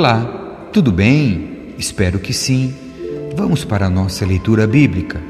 Olá, 0.00 0.24
tudo 0.72 0.90
bem? 0.90 1.74
Espero 1.76 2.18
que 2.18 2.32
sim. 2.32 2.74
Vamos 3.36 3.66
para 3.66 3.84
a 3.84 3.90
nossa 3.90 4.24
leitura 4.24 4.66
bíblica. 4.66 5.20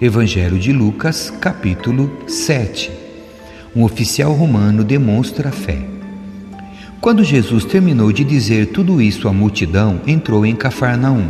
Evangelho 0.00 0.58
de 0.58 0.72
Lucas, 0.72 1.30
capítulo 1.42 2.10
7. 2.26 2.90
Um 3.76 3.84
oficial 3.84 4.32
romano 4.32 4.82
demonstra 4.82 5.52
fé. 5.52 5.80
Quando 7.02 7.22
Jesus 7.22 7.66
terminou 7.66 8.10
de 8.10 8.24
dizer 8.24 8.68
tudo 8.68 9.02
isso 9.02 9.28
à 9.28 9.32
multidão, 9.34 10.00
entrou 10.06 10.46
em 10.46 10.56
Cafarnaum. 10.56 11.28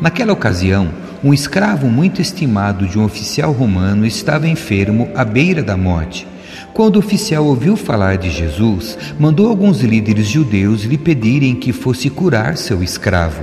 Naquela 0.00 0.32
ocasião, 0.32 0.92
um 1.24 1.34
escravo 1.34 1.88
muito 1.88 2.22
estimado 2.22 2.86
de 2.86 3.00
um 3.00 3.04
oficial 3.04 3.50
romano 3.50 4.06
estava 4.06 4.46
enfermo 4.46 5.10
à 5.16 5.24
beira 5.24 5.60
da 5.60 5.76
morte. 5.76 6.24
Quando 6.74 6.96
o 6.96 7.00
oficial 7.00 7.44
ouviu 7.44 7.76
falar 7.76 8.16
de 8.16 8.30
Jesus, 8.30 8.96
mandou 9.18 9.48
alguns 9.48 9.82
líderes 9.82 10.26
judeus 10.26 10.84
lhe 10.84 10.96
pedirem 10.96 11.54
que 11.54 11.70
fosse 11.70 12.08
curar 12.08 12.56
seu 12.56 12.82
escravo. 12.82 13.42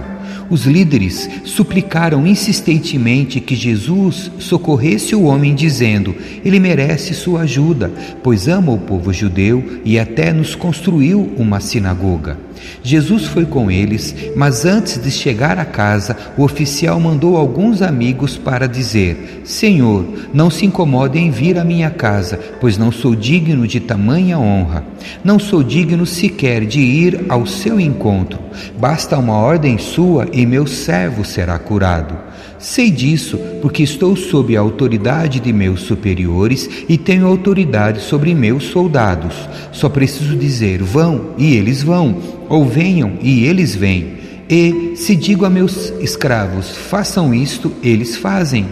Os 0.50 0.66
líderes 0.66 1.30
suplicaram 1.44 2.26
insistentemente 2.26 3.40
que 3.40 3.56
Jesus 3.56 4.32
socorresse 4.40 5.16
o 5.16 5.24
homem, 5.24 5.54
dizendo: 5.54 6.16
Ele 6.44 6.60
merece 6.60 7.14
sua 7.14 7.42
ajuda, 7.42 7.92
pois 8.24 8.48
ama 8.48 8.72
o 8.72 8.80
povo 8.80 9.14
judeu 9.14 9.64
e 9.86 10.00
até 10.00 10.34
nos 10.34 10.56
construiu 10.56 11.32
uma 11.38 11.60
sinagoga. 11.60 12.49
Jesus 12.84 13.26
foi 13.26 13.46
com 13.46 13.70
eles, 13.70 14.16
mas 14.36 14.66
antes 14.66 15.02
de 15.02 15.12
chegar 15.12 15.58
à 15.58 15.66
casa, 15.66 16.16
o 16.38 16.44
oficial 16.44 17.00
mandou 17.00 17.38
alguns 17.38 17.82
amigos 17.82 18.38
para 18.38 18.68
dizer: 18.68 19.42
Senhor, 19.44 20.06
não 20.34 20.50
se 20.50 20.66
incomode 20.66 21.18
em 21.18 21.30
vir 21.30 21.58
à 21.58 21.64
minha 21.64 21.90
casa, 21.90 22.40
pois 22.60 22.78
não 22.78 22.92
sou 22.92 23.16
digno 23.16 23.68
de 23.68 23.80
tamanha 23.80 24.40
honra. 24.40 24.86
Não 25.24 25.40
sou 25.40 25.64
digno 25.64 26.06
sequer 26.06 26.66
de 26.66 26.80
ir 26.80 27.26
ao 27.30 27.46
seu 27.46 27.80
encontro. 27.80 28.40
Basta 28.78 29.18
uma 29.18 29.36
ordem 29.36 29.78
sua 29.78 30.28
e 30.32 30.46
meu 30.46 30.68
servo 30.68 31.24
será 31.24 31.58
curado. 31.58 32.30
Sei 32.60 32.92
disso 32.92 33.40
porque 33.62 33.84
estou 33.84 34.18
sob 34.18 34.56
a 34.56 34.60
autoridade 34.60 35.40
de 35.40 35.54
meus 35.54 35.82
superiores 35.82 36.70
e 36.90 36.98
tenho 36.98 37.26
autoridade 37.26 38.02
sobre 38.02 38.36
meus 38.36 38.66
soldados. 38.66 39.34
Só 39.72 39.88
preciso 39.88 40.36
dizer: 40.36 40.84
vão, 40.84 41.30
e 41.38 41.56
eles 41.56 41.82
vão, 41.82 42.39
ou 42.50 42.66
venham, 42.66 43.14
e 43.22 43.46
eles 43.46 43.76
vêm. 43.76 44.18
E 44.50 44.94
se 44.96 45.16
digo 45.16 45.46
a 45.46 45.50
meus 45.50 45.94
escravos: 46.02 46.76
façam 46.76 47.34
isto, 47.34 47.72
eles 47.84 48.18
fazem. 48.18 48.66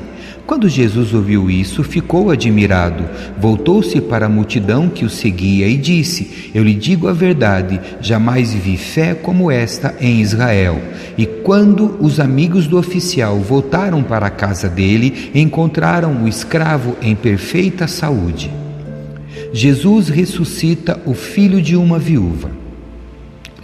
Quando 0.47 0.69
Jesus 0.69 1.13
ouviu 1.13 1.51
isso, 1.51 1.83
ficou 1.83 2.31
admirado. 2.31 3.03
Voltou-se 3.37 3.99
para 3.99 4.27
a 4.27 4.29
multidão 4.29 4.87
que 4.87 5.03
o 5.03 5.09
seguia 5.09 5.67
e 5.67 5.75
disse: 5.75 6.49
Eu 6.55 6.63
lhe 6.63 6.73
digo 6.73 7.09
a 7.09 7.13
verdade, 7.13 7.79
jamais 7.99 8.53
vi 8.53 8.77
fé 8.77 9.13
como 9.13 9.51
esta 9.51 9.93
em 9.99 10.21
Israel. 10.21 10.81
E 11.17 11.25
quando 11.25 11.97
os 11.99 12.17
amigos 12.19 12.65
do 12.65 12.77
oficial 12.77 13.37
voltaram 13.39 14.01
para 14.01 14.27
a 14.27 14.31
casa 14.31 14.69
dele, 14.69 15.31
encontraram 15.35 16.23
o 16.23 16.27
escravo 16.29 16.95
em 17.01 17.13
perfeita 17.13 17.85
saúde. 17.85 18.49
Jesus 19.51 20.07
ressuscita 20.07 20.97
o 21.05 21.13
filho 21.13 21.61
de 21.61 21.75
uma 21.75 21.99
viúva. 21.99 22.56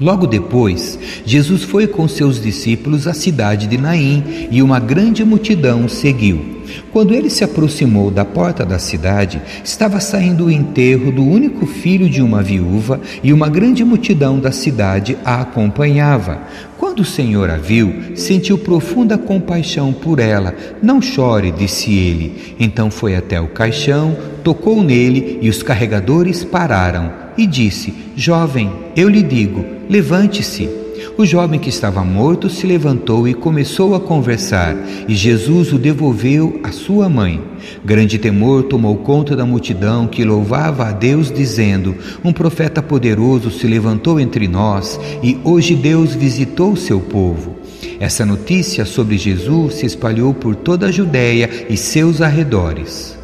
Logo 0.03 0.27
depois, 0.27 0.99
Jesus 1.25 1.63
foi 1.63 1.87
com 1.87 2.09
seus 2.09 2.41
discípulos 2.41 3.07
à 3.07 3.13
cidade 3.13 3.67
de 3.67 3.77
Naim 3.77 4.49
e 4.51 4.61
uma 4.61 4.77
grande 4.77 5.23
multidão 5.23 5.87
seguiu. 5.87 6.61
Quando 6.91 7.13
ele 7.13 7.29
se 7.29 7.41
aproximou 7.41 8.11
da 8.11 8.25
porta 8.25 8.65
da 8.65 8.77
cidade, 8.77 9.41
estava 9.63 10.01
saindo 10.01 10.47
o 10.47 10.51
enterro 10.51 11.09
do 11.09 11.25
único 11.25 11.65
filho 11.65 12.09
de 12.09 12.21
uma 12.21 12.43
viúva 12.43 12.99
e 13.23 13.31
uma 13.31 13.47
grande 13.47 13.85
multidão 13.85 14.37
da 14.37 14.51
cidade 14.51 15.17
a 15.23 15.39
acompanhava. 15.39 16.41
Quando 16.77 16.99
o 16.99 17.05
Senhor 17.05 17.49
a 17.49 17.55
viu, 17.55 18.13
sentiu 18.13 18.57
profunda 18.57 19.17
compaixão 19.17 19.93
por 19.93 20.19
ela. 20.19 20.53
Não 20.81 21.01
chore, 21.01 21.49
disse 21.49 21.93
ele. 21.93 22.55
Então 22.59 22.91
foi 22.91 23.15
até 23.15 23.39
o 23.39 23.47
caixão, 23.47 24.17
tocou 24.43 24.83
nele 24.83 25.39
e 25.41 25.47
os 25.47 25.63
carregadores 25.63 26.43
pararam. 26.43 27.22
E 27.37 27.45
disse: 27.45 27.93
Jovem, 28.15 28.71
eu 28.95 29.09
lhe 29.09 29.23
digo, 29.23 29.65
levante-se. 29.89 30.83
O 31.15 31.25
jovem 31.25 31.59
que 31.59 31.69
estava 31.69 32.03
morto 32.03 32.49
se 32.49 32.65
levantou 32.65 33.27
e 33.27 33.35
começou 33.35 33.93
a 33.93 33.99
conversar, 33.99 34.75
e 35.07 35.13
Jesus 35.13 35.71
o 35.71 35.77
devolveu 35.77 36.59
à 36.63 36.71
sua 36.71 37.07
mãe. 37.07 37.39
Grande 37.85 38.17
temor 38.17 38.63
tomou 38.63 38.97
conta 38.97 39.35
da 39.35 39.45
multidão 39.45 40.07
que 40.07 40.23
louvava 40.23 40.87
a 40.87 40.91
Deus, 40.91 41.31
dizendo: 41.31 41.95
Um 42.23 42.33
profeta 42.33 42.81
poderoso 42.81 43.51
se 43.51 43.67
levantou 43.67 44.19
entre 44.19 44.47
nós, 44.47 44.99
e 45.21 45.37
hoje 45.43 45.75
Deus 45.75 46.15
visitou 46.15 46.75
seu 46.75 46.99
povo. 46.99 47.57
Essa 47.99 48.25
notícia 48.25 48.83
sobre 48.83 49.17
Jesus 49.17 49.75
se 49.75 49.85
espalhou 49.85 50.33
por 50.33 50.55
toda 50.55 50.87
a 50.87 50.91
Judéia 50.91 51.67
e 51.69 51.77
seus 51.77 52.21
arredores. 52.21 53.15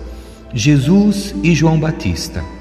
Jesus 0.53 1.33
e 1.43 1.55
João 1.55 1.79
Batista. 1.79 2.58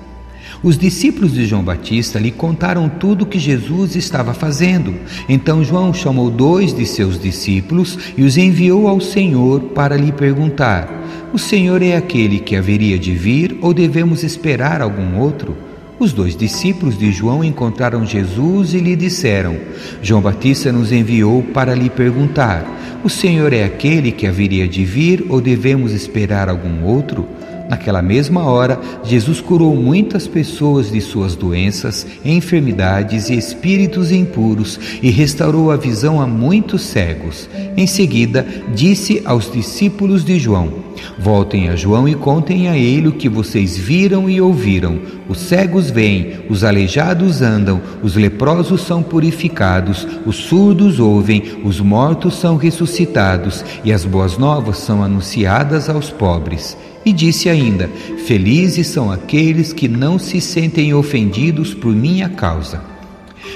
Os 0.62 0.76
discípulos 0.76 1.34
de 1.34 1.46
João 1.46 1.62
Batista 1.62 2.18
lhe 2.18 2.32
contaram 2.32 2.88
tudo 2.88 3.22
o 3.22 3.26
que 3.26 3.38
Jesus 3.38 3.94
estava 3.94 4.34
fazendo. 4.34 4.94
Então 5.28 5.62
João 5.62 5.94
chamou 5.94 6.30
dois 6.30 6.74
de 6.74 6.84
seus 6.84 7.20
discípulos 7.20 7.96
e 8.16 8.24
os 8.24 8.36
enviou 8.36 8.88
ao 8.88 9.00
Senhor 9.00 9.60
para 9.60 9.96
lhe 9.96 10.10
perguntar: 10.10 10.88
O 11.32 11.38
Senhor 11.38 11.80
é 11.80 11.96
aquele 11.96 12.40
que 12.40 12.56
haveria 12.56 12.98
de 12.98 13.14
vir 13.14 13.56
ou 13.62 13.72
devemos 13.72 14.24
esperar 14.24 14.82
algum 14.82 15.18
outro? 15.18 15.56
Os 15.96 16.12
dois 16.12 16.36
discípulos 16.36 16.96
de 16.96 17.10
João 17.10 17.42
encontraram 17.42 18.04
Jesus 18.04 18.74
e 18.74 18.78
lhe 18.78 18.96
disseram: 18.96 19.56
João 20.02 20.20
Batista 20.20 20.72
nos 20.72 20.90
enviou 20.90 21.42
para 21.42 21.74
lhe 21.74 21.88
perguntar: 21.88 22.64
O 23.04 23.08
Senhor 23.08 23.52
é 23.52 23.62
aquele 23.62 24.10
que 24.10 24.26
haveria 24.26 24.66
de 24.66 24.84
vir 24.84 25.26
ou 25.28 25.40
devemos 25.40 25.92
esperar 25.92 26.48
algum 26.48 26.84
outro? 26.84 27.28
Naquela 27.68 28.00
mesma 28.00 28.44
hora, 28.44 28.80
Jesus 29.04 29.40
curou 29.40 29.76
muitas 29.76 30.26
pessoas 30.26 30.90
de 30.90 31.00
suas 31.00 31.36
doenças, 31.36 32.06
enfermidades 32.24 33.28
e 33.28 33.36
espíritos 33.36 34.10
impuros 34.10 34.80
e 35.02 35.10
restaurou 35.10 35.70
a 35.70 35.76
visão 35.76 36.20
a 36.20 36.26
muitos 36.26 36.82
cegos. 36.82 37.48
Em 37.76 37.86
seguida, 37.86 38.46
disse 38.74 39.20
aos 39.24 39.52
discípulos 39.52 40.24
de 40.24 40.38
João: 40.38 40.88
Voltem 41.18 41.68
a 41.68 41.76
João 41.76 42.08
e 42.08 42.14
contem 42.14 42.68
a 42.68 42.76
ele 42.76 43.08
o 43.08 43.12
que 43.12 43.28
vocês 43.28 43.76
viram 43.76 44.30
e 44.30 44.40
ouviram. 44.40 44.98
Os 45.28 45.38
cegos 45.38 45.90
veem, 45.90 46.40
os 46.48 46.64
aleijados 46.64 47.42
andam, 47.42 47.80
os 48.02 48.14
leprosos 48.14 48.80
são 48.80 49.02
purificados, 49.02 50.06
os 50.24 50.36
surdos 50.36 50.98
ouvem, 50.98 51.42
os 51.64 51.80
mortos 51.80 52.36
são 52.36 52.56
ressuscitados 52.56 53.64
e 53.84 53.92
as 53.92 54.04
boas 54.04 54.38
novas 54.38 54.78
são 54.78 55.02
anunciadas 55.02 55.88
aos 55.88 56.10
pobres. 56.10 56.76
E 57.04 57.12
disse 57.12 57.48
ainda: 57.48 57.88
Felizes 58.26 58.86
são 58.88 59.10
aqueles 59.10 59.72
que 59.72 59.88
não 59.88 60.18
se 60.18 60.40
sentem 60.40 60.92
ofendidos 60.94 61.74
por 61.74 61.94
minha 61.94 62.28
causa. 62.28 62.82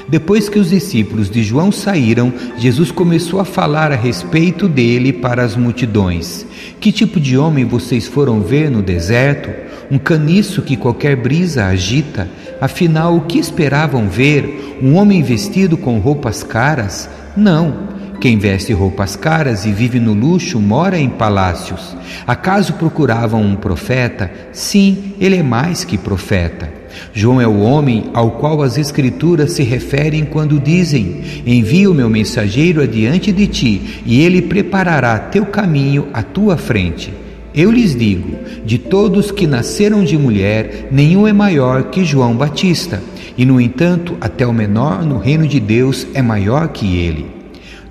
Depois 0.09 0.49
que 0.49 0.59
os 0.59 0.71
discípulos 0.71 1.31
de 1.31 1.43
João 1.43 1.71
saíram, 1.71 2.33
Jesus 2.59 2.91
começou 2.91 3.41
a 3.41 3.45
falar 3.45 3.93
a 3.93 3.97
respeito 3.97 4.69
dele 4.69 5.13
para 5.13 5.43
as 5.43 5.57
multidões. 5.57 6.47
Que 6.81 6.91
tipo 6.91 7.21
de 7.21 7.37
homem 7.37 7.65
vocês 7.65 8.07
foram 8.07 8.41
ver 8.41 8.71
no 8.71 8.83
deserto? 8.83 9.51
Um 9.91 9.99
caniço 9.99 10.63
que 10.63 10.77
qualquer 10.77 11.17
brisa 11.17 11.67
agita? 11.67 12.29
Afinal, 12.61 13.17
o 13.17 13.23
que 13.23 13.39
esperavam 13.39 14.09
ver? 14.09 14.79
Um 14.83 14.95
homem 14.95 15.23
vestido 15.23 15.77
com 15.77 15.99
roupas 15.99 16.43
caras? 16.43 17.09
Não, 17.37 17.89
quem 18.23 18.39
veste 18.39 18.73
roupas 18.73 19.17
caras 19.17 19.67
e 19.67 19.73
vive 19.73 19.99
no 19.99 20.15
luxo 20.15 20.61
mora 20.61 20.97
em 20.97 21.09
palácios. 21.09 21.97
Acaso 22.25 22.75
procuravam 22.75 23.43
um 23.43 23.57
profeta? 23.57 24.31
Sim, 24.53 25.15
ele 25.19 25.39
é 25.39 25.43
mais 25.43 25.83
que 25.83 25.99
profeta. 25.99 26.73
João 27.13 27.41
é 27.41 27.49
o 27.49 27.59
homem 27.59 28.11
ao 28.15 28.31
qual 28.31 28.63
as 28.63 28.79
Escrituras 28.79 29.51
se 29.51 29.65
referem 29.65 30.25
quando 30.25 30.61
dizem: 30.61 31.21
Envia 31.45 31.91
o 31.91 31.95
meu 31.95 32.09
mensageiro 32.09 32.81
adiante 32.81 33.33
de 33.33 33.49
ti, 33.49 34.03
e 34.07 34.21
ele 34.23 34.41
preparará 34.41 35.19
teu 35.19 35.45
caminho 35.45 36.07
à 36.13 36.23
tua 36.23 36.57
frente. 36.57 37.13
Eu 37.53 37.73
lhes 37.73 37.93
digo: 37.93 38.39
de 38.65 38.79
todos 38.79 39.33
que 39.33 39.49
nasceram 39.49 40.05
de 40.05 40.17
mulher, 40.17 40.87
nenhum 40.93 41.27
é 41.27 41.33
maior 41.33 41.91
que 41.91 42.05
João 42.05 42.37
Batista, 42.37 43.03
e 43.37 43.45
no 43.45 43.61
entanto, 43.61 44.17
até 44.21 44.47
o 44.47 44.53
menor 44.53 45.05
no 45.05 45.19
reino 45.19 45.49
de 45.49 45.59
Deus 45.59 46.07
é 46.15 46.23
maior 46.23 46.69
que 46.69 46.99
ele. 46.99 47.42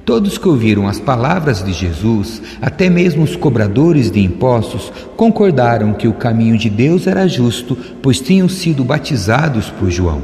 Todos 0.03 0.37
que 0.37 0.47
ouviram 0.47 0.87
as 0.87 0.99
palavras 0.99 1.63
de 1.63 1.71
Jesus, 1.71 2.41
até 2.59 2.89
mesmo 2.89 3.23
os 3.23 3.35
cobradores 3.35 4.09
de 4.09 4.19
impostos, 4.19 4.91
concordaram 5.15 5.93
que 5.93 6.07
o 6.07 6.13
caminho 6.13 6.57
de 6.57 6.69
Deus 6.69 7.05
era 7.05 7.27
justo, 7.27 7.77
pois 8.01 8.19
tinham 8.19 8.49
sido 8.49 8.83
batizados 8.83 9.69
por 9.69 9.91
João. 9.91 10.21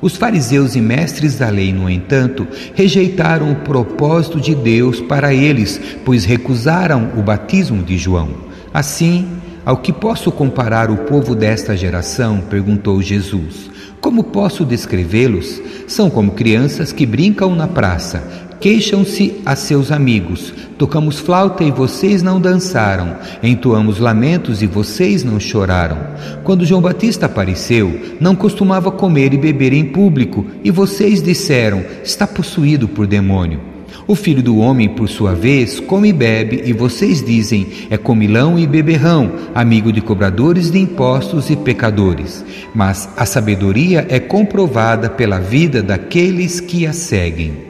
Os 0.00 0.16
fariseus 0.16 0.76
e 0.76 0.80
mestres 0.80 1.36
da 1.36 1.48
lei, 1.48 1.72
no 1.72 1.90
entanto, 1.90 2.46
rejeitaram 2.74 3.50
o 3.50 3.56
propósito 3.56 4.40
de 4.40 4.54
Deus 4.54 5.00
para 5.00 5.34
eles, 5.34 5.80
pois 6.04 6.24
recusaram 6.24 7.10
o 7.16 7.22
batismo 7.22 7.82
de 7.82 7.98
João. 7.98 8.28
Assim, 8.72 9.26
ao 9.66 9.78
que 9.78 9.92
posso 9.92 10.30
comparar 10.30 10.88
o 10.90 10.98
povo 10.98 11.34
desta 11.34 11.76
geração? 11.76 12.40
perguntou 12.48 13.02
Jesus. 13.02 13.68
Como 14.00 14.22
posso 14.22 14.64
descrevê-los? 14.64 15.60
São 15.88 16.08
como 16.08 16.30
crianças 16.30 16.92
que 16.92 17.04
brincam 17.04 17.56
na 17.56 17.66
praça, 17.66 18.47
queixam-se 18.60 19.40
a 19.44 19.54
seus 19.56 19.90
amigos. 19.90 20.52
Tocamos 20.76 21.18
flauta 21.18 21.64
e 21.64 21.70
vocês 21.70 22.22
não 22.22 22.40
dançaram, 22.40 23.16
entoamos 23.42 23.98
lamentos 23.98 24.62
e 24.62 24.66
vocês 24.66 25.24
não 25.24 25.40
choraram. 25.40 25.98
Quando 26.44 26.64
João 26.64 26.80
Batista 26.80 27.26
apareceu, 27.26 28.16
não 28.20 28.36
costumava 28.36 28.90
comer 28.90 29.34
e 29.34 29.36
beber 29.36 29.72
em 29.72 29.84
público, 29.84 30.46
e 30.62 30.70
vocês 30.70 31.22
disseram: 31.22 31.84
está 32.04 32.26
possuído 32.26 32.86
por 32.88 33.06
demônio. 33.06 33.60
O 34.06 34.14
filho 34.14 34.42
do 34.42 34.56
homem, 34.56 34.88
por 34.88 35.06
sua 35.06 35.34
vez, 35.34 35.80
come 35.80 36.08
e 36.08 36.12
bebe, 36.12 36.62
e 36.64 36.72
vocês 36.72 37.22
dizem: 37.22 37.66
é 37.90 37.98
comilão 37.98 38.58
e 38.58 38.66
beberrão, 38.66 39.32
amigo 39.54 39.92
de 39.92 40.00
cobradores 40.00 40.70
de 40.70 40.78
impostos 40.78 41.50
e 41.50 41.56
pecadores. 41.56 42.44
Mas 42.74 43.08
a 43.16 43.26
sabedoria 43.26 44.06
é 44.08 44.18
comprovada 44.18 45.10
pela 45.10 45.38
vida 45.38 45.82
daqueles 45.82 46.60
que 46.60 46.86
a 46.86 46.92
seguem. 46.92 47.67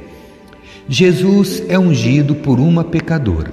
Jesus 0.90 1.62
é 1.68 1.78
ungido 1.78 2.34
por 2.34 2.58
uma 2.58 2.82
pecadora. 2.82 3.52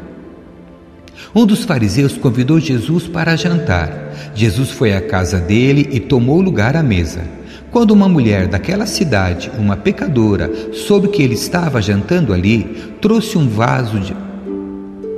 Um 1.36 1.46
dos 1.46 1.66
fariseus 1.66 2.18
convidou 2.18 2.62
Jesus 2.62 3.10
para 3.10 3.36
jantar. 3.36 4.32
Jesus 4.34 4.72
foi 4.72 4.94
à 4.94 5.02
casa 5.02 5.38
dele 5.38 5.90
e 5.92 6.00
tomou 6.00 6.40
lugar 6.40 6.78
à 6.78 6.82
mesa. 6.82 7.24
Quando 7.72 7.92
uma 7.92 8.08
mulher 8.08 8.48
daquela 8.48 8.86
cidade, 8.86 9.52
uma 9.60 9.76
pecadora, 9.76 10.50
soube 10.72 11.10
que 11.10 11.22
ele 11.22 11.34
estava 11.34 11.82
jantando 11.82 12.32
ali, 12.32 12.96
trouxe 13.02 13.38
um 13.38 13.50
vaso 13.50 14.00
de. 14.00 14.16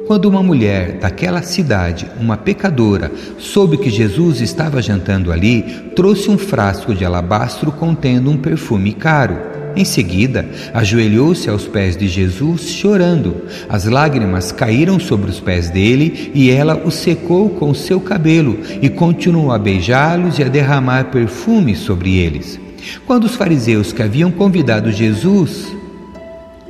Quando 0.08 0.25
uma 0.25 0.42
mulher 0.42 0.94
daquela 0.94 1.44
cidade, 1.44 2.10
uma 2.19 2.36
pecadora, 2.36 3.12
soube 3.38 3.78
que 3.78 3.92
Jesus 3.92 4.42
estava 4.42 4.81
jantando 4.81 5.31
ali, 5.31 5.62
trouxe 5.96 6.31
um 6.31 6.38
frasco 6.38 6.96
de 6.96 7.06
alabastro 7.06 7.72
contendo 7.72 8.31
um 8.31 8.38
perfume 8.38 8.94
caro. 8.94 9.56
Em 9.77 9.85
seguida, 9.85 10.50
ajoelhou-se 10.74 11.47
aos 11.47 11.68
pés 11.68 11.95
de 11.95 12.07
Jesus, 12.07 12.68
chorando. 12.68 13.44
As 13.69 13.85
lágrimas 13.85 14.51
caíram 14.51 15.00
sobre 15.00 15.29
os 15.29 15.39
pés 15.39 15.69
dele 15.69 16.31
e 16.33 16.50
ela 16.50 16.81
os 16.83 16.95
secou 16.95 17.51
com 17.51 17.71
seu 17.75 18.01
cabelo 18.01 18.57
e 18.81 18.89
continuou 18.89 19.51
a 19.51 19.59
beijá-los 19.59 20.39
e 20.39 20.44
a 20.44 20.47
derramar 20.47 21.12
perfume 21.12 21.75
sobre 21.75 22.18
eles. 22.18 22.59
Quando 23.06 23.25
os 23.25 23.35
fariseus 23.35 23.94
que 23.94 24.01
haviam 24.01 24.31
convidado 24.31 24.91
Jesus 24.91 25.68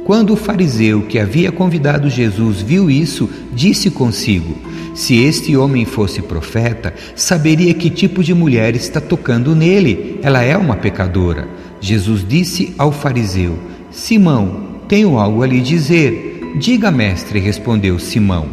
quando 0.07 0.31
o 0.31 0.37
fariseu 0.37 1.01
que 1.01 1.19
havia 1.19 1.51
convidado 1.51 2.09
Jesus 2.09 2.61
viu 2.61 2.89
isso, 2.89 3.29
disse 3.53 3.91
consigo: 3.91 4.55
Se 4.95 5.21
este 5.21 5.57
homem 5.57 5.83
fosse 5.83 6.21
profeta, 6.21 6.93
saberia 7.13 7.73
que 7.73 7.89
tipo 7.89 8.23
de 8.23 8.33
mulher 8.33 8.73
está 8.73 9.01
tocando 9.01 9.53
nele. 9.53 10.17
Ela 10.23 10.41
é 10.41 10.55
uma 10.55 10.77
pecadora. 10.77 11.45
Jesus 11.79 12.25
disse 12.27 12.73
ao 12.77 12.91
fariseu: 12.91 13.57
Simão, 13.91 14.67
tenho 14.87 15.17
algo 15.17 15.43
a 15.43 15.47
lhe 15.47 15.61
dizer. 15.61 16.55
Diga, 16.59 16.91
mestre, 16.91 17.39
respondeu 17.39 17.99
Simão. 17.99 18.47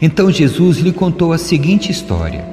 Então 0.00 0.30
Jesus 0.30 0.78
lhe 0.78 0.92
contou 0.92 1.32
a 1.32 1.38
seguinte 1.38 1.90
história. 1.90 2.44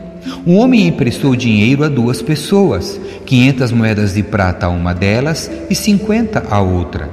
Um 0.45 0.57
homem 0.57 0.87
emprestou 0.87 1.35
dinheiro 1.35 1.83
a 1.83 1.89
duas 1.89 2.21
pessoas, 2.21 2.99
quinhentas 3.25 3.71
moedas 3.71 4.13
de 4.13 4.23
prata 4.23 4.65
a 4.65 4.69
uma 4.69 4.93
delas 4.93 5.51
e 5.69 5.75
cinquenta 5.75 6.45
a 6.49 6.61
outra. 6.61 7.09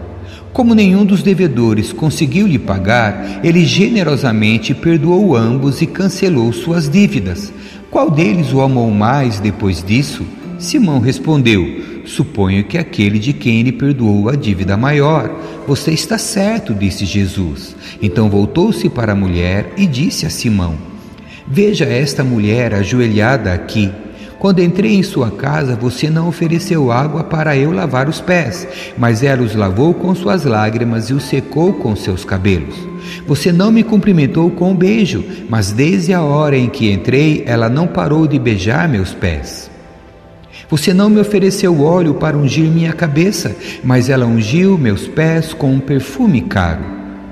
Como 0.52 0.74
nenhum 0.74 1.04
dos 1.04 1.22
devedores 1.22 1.92
conseguiu 1.92 2.46
lhe 2.46 2.58
pagar, 2.58 3.40
ele 3.42 3.64
generosamente 3.64 4.74
perdoou 4.74 5.34
ambos 5.34 5.80
e 5.80 5.86
cancelou 5.86 6.52
suas 6.52 6.88
dívidas. 6.88 7.52
Qual 7.90 8.10
deles 8.10 8.52
o 8.52 8.60
amou 8.60 8.90
mais 8.90 9.40
depois 9.40 9.82
disso? 9.82 10.24
Simão 10.58 11.00
respondeu: 11.00 11.91
Suponho 12.04 12.64
que 12.64 12.76
aquele 12.76 13.18
de 13.18 13.32
quem 13.32 13.60
ele 13.60 13.72
perdoou 13.72 14.28
a 14.28 14.34
dívida 14.34 14.76
maior. 14.76 15.30
Você 15.66 15.92
está 15.92 16.18
certo, 16.18 16.74
disse 16.74 17.04
Jesus. 17.04 17.76
Então 18.00 18.28
voltou-se 18.28 18.88
para 18.88 19.12
a 19.12 19.16
mulher 19.16 19.72
e 19.76 19.86
disse 19.86 20.26
a 20.26 20.30
Simão: 20.30 20.76
Veja 21.46 21.84
esta 21.84 22.24
mulher 22.24 22.74
ajoelhada 22.74 23.52
aqui. 23.52 23.90
Quando 24.38 24.60
entrei 24.60 24.96
em 24.96 25.04
sua 25.04 25.30
casa, 25.30 25.76
você 25.76 26.10
não 26.10 26.26
ofereceu 26.26 26.90
água 26.90 27.22
para 27.22 27.56
eu 27.56 27.70
lavar 27.70 28.08
os 28.08 28.20
pés, 28.20 28.66
mas 28.98 29.22
ela 29.22 29.40
os 29.40 29.54
lavou 29.54 29.94
com 29.94 30.12
suas 30.16 30.44
lágrimas 30.44 31.10
e 31.10 31.14
os 31.14 31.22
secou 31.22 31.74
com 31.74 31.94
seus 31.94 32.24
cabelos. 32.24 32.74
Você 33.24 33.52
não 33.52 33.70
me 33.70 33.84
cumprimentou 33.84 34.50
com 34.50 34.72
um 34.72 34.74
beijo, 34.74 35.24
mas 35.48 35.70
desde 35.70 36.12
a 36.12 36.22
hora 36.22 36.56
em 36.56 36.68
que 36.68 36.90
entrei, 36.90 37.44
ela 37.46 37.68
não 37.68 37.86
parou 37.86 38.26
de 38.26 38.36
beijar 38.36 38.88
meus 38.88 39.14
pés. 39.14 39.71
Você 40.72 40.94
não 40.94 41.10
me 41.10 41.20
ofereceu 41.20 41.82
óleo 41.82 42.14
para 42.14 42.34
ungir 42.34 42.64
minha 42.64 42.94
cabeça, 42.94 43.54
mas 43.84 44.08
ela 44.08 44.24
ungiu 44.24 44.78
meus 44.78 45.06
pés 45.06 45.52
com 45.52 45.70
um 45.70 45.78
perfume 45.78 46.40
caro. 46.40 46.80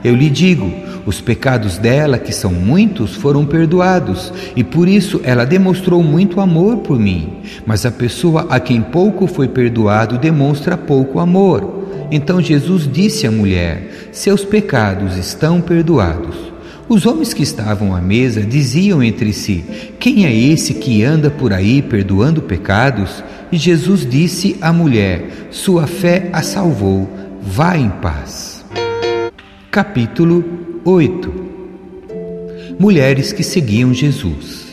Eu 0.04 0.14
lhe 0.14 0.28
digo: 0.28 0.70
os 1.06 1.22
pecados 1.22 1.78
dela, 1.78 2.19
que 2.19 2.34
são 2.34 2.52
muitos, 2.52 3.14
foram 3.14 3.46
perdoados, 3.46 4.31
e 4.54 4.62
por 4.62 4.87
isso 4.87 5.22
ela 5.25 5.46
demonstrou 5.46 6.02
muito 6.02 6.38
amor 6.38 6.81
por 6.81 6.98
mim. 6.98 7.38
Mas 7.64 7.87
a 7.87 7.90
pessoa 7.90 8.46
a 8.50 8.60
quem 8.60 8.82
pouco 8.82 9.26
foi 9.26 9.48
perdoado 9.48 10.19
demonstra 10.19 10.76
pouco 10.76 11.19
amor. 11.19 11.87
Então 12.10 12.42
Jesus 12.42 12.87
disse 12.92 13.26
à 13.26 13.31
mulher: 13.31 14.10
Seus 14.12 14.44
pecados 14.44 15.16
estão 15.16 15.62
perdoados. 15.62 16.50
Os 16.90 17.06
homens 17.06 17.32
que 17.32 17.44
estavam 17.44 17.94
à 17.94 18.00
mesa 18.00 18.40
diziam 18.40 19.00
entre 19.00 19.32
si: 19.32 19.64
Quem 20.00 20.26
é 20.26 20.34
esse 20.34 20.75
que 20.75 21.04
anda 21.04 21.31
por 21.31 21.52
aí 21.52 21.81
perdoando 21.81 22.42
pecados? 22.42 23.22
E 23.52 23.56
Jesus 23.56 24.04
disse 24.04 24.56
à 24.60 24.72
mulher: 24.72 25.46
Sua 25.52 25.87
fé 25.87 26.28
a 26.32 26.42
salvou, 26.42 27.08
vá 27.40 27.78
em 27.78 27.88
paz. 27.88 28.64
Capítulo 29.70 30.44
8 30.84 31.32
Mulheres 32.76 33.32
que 33.32 33.44
seguiam 33.44 33.94
Jesus. 33.94 34.69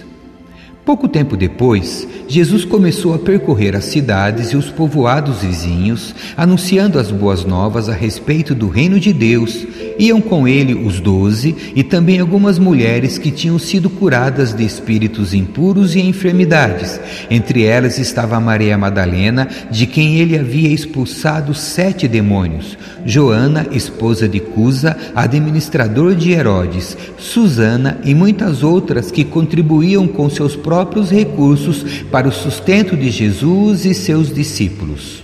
Pouco 0.88 1.06
tempo 1.10 1.36
depois, 1.36 2.08
Jesus 2.30 2.64
começou 2.64 3.14
a 3.14 3.20
percorrer 3.20 3.76
as 3.76 3.84
cidades 3.84 4.54
e 4.54 4.56
os 4.56 4.70
povoados 4.70 5.42
vizinhos, 5.42 6.16
anunciando 6.38 6.98
as 6.98 7.12
boas 7.12 7.44
novas 7.44 7.90
a 7.90 7.94
respeito 7.94 8.56
do 8.56 8.70
reino 8.70 8.98
de 8.98 9.12
Deus. 9.12 9.68
Iam 10.00 10.22
com 10.22 10.48
ele 10.48 10.74
os 10.74 11.02
doze 11.02 11.74
e 11.76 11.84
também 11.84 12.22
algumas 12.22 12.58
mulheres 12.58 13.18
que 13.18 13.32
tinham 13.32 13.60
sido 13.60 13.90
curadas 13.90 14.54
de 14.54 14.64
espíritos 14.64 15.34
impuros 15.34 15.94
e 15.94 16.00
enfermidades. 16.00 17.02
Entre 17.30 17.66
elas 17.66 17.98
estava 17.98 18.40
Maria 18.40 18.78
Madalena, 18.78 19.46
de 19.70 19.86
quem 19.88 20.20
ele 20.20 20.38
havia 20.38 20.70
expulsado 20.70 21.54
sete 21.54 22.08
demônios, 22.08 22.78
Joana, 23.06 23.68
esposa 23.72 24.26
de 24.26 24.40
Cusa, 24.40 24.96
administrador 25.14 26.16
de 26.16 26.32
Herodes, 26.32 26.96
Susana 27.18 28.00
e 28.06 28.16
muitas 28.16 28.64
outras 28.64 29.12
que 29.12 29.26
contribuíam 29.26 30.08
com 30.08 30.30
seus 30.30 30.56
próprios 30.56 30.77
próprios 30.78 31.10
recursos 31.10 32.04
para 32.12 32.28
o 32.28 32.32
sustento 32.32 32.96
de 32.96 33.10
Jesus 33.10 33.84
e 33.84 33.96
seus 33.96 34.32
discípulos. 34.32 35.24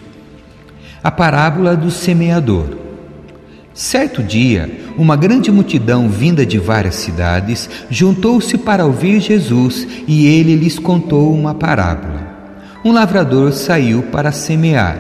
A 1.04 1.12
parábola 1.12 1.76
do 1.76 1.92
semeador. 1.92 2.70
Certo 3.72 4.24
dia, 4.24 4.68
uma 4.98 5.16
grande 5.16 5.52
multidão 5.52 6.10
vinda 6.10 6.44
de 6.44 6.58
várias 6.58 6.96
cidades 6.96 7.70
juntou-se 7.88 8.58
para 8.58 8.84
ouvir 8.84 9.20
Jesus 9.20 9.88
e 10.08 10.26
ele 10.26 10.56
lhes 10.56 10.80
contou 10.80 11.32
uma 11.32 11.54
parábola. 11.54 12.34
Um 12.84 12.92
lavrador 12.92 13.54
saiu 13.54 14.02
para 14.02 14.32
semear. 14.32 14.98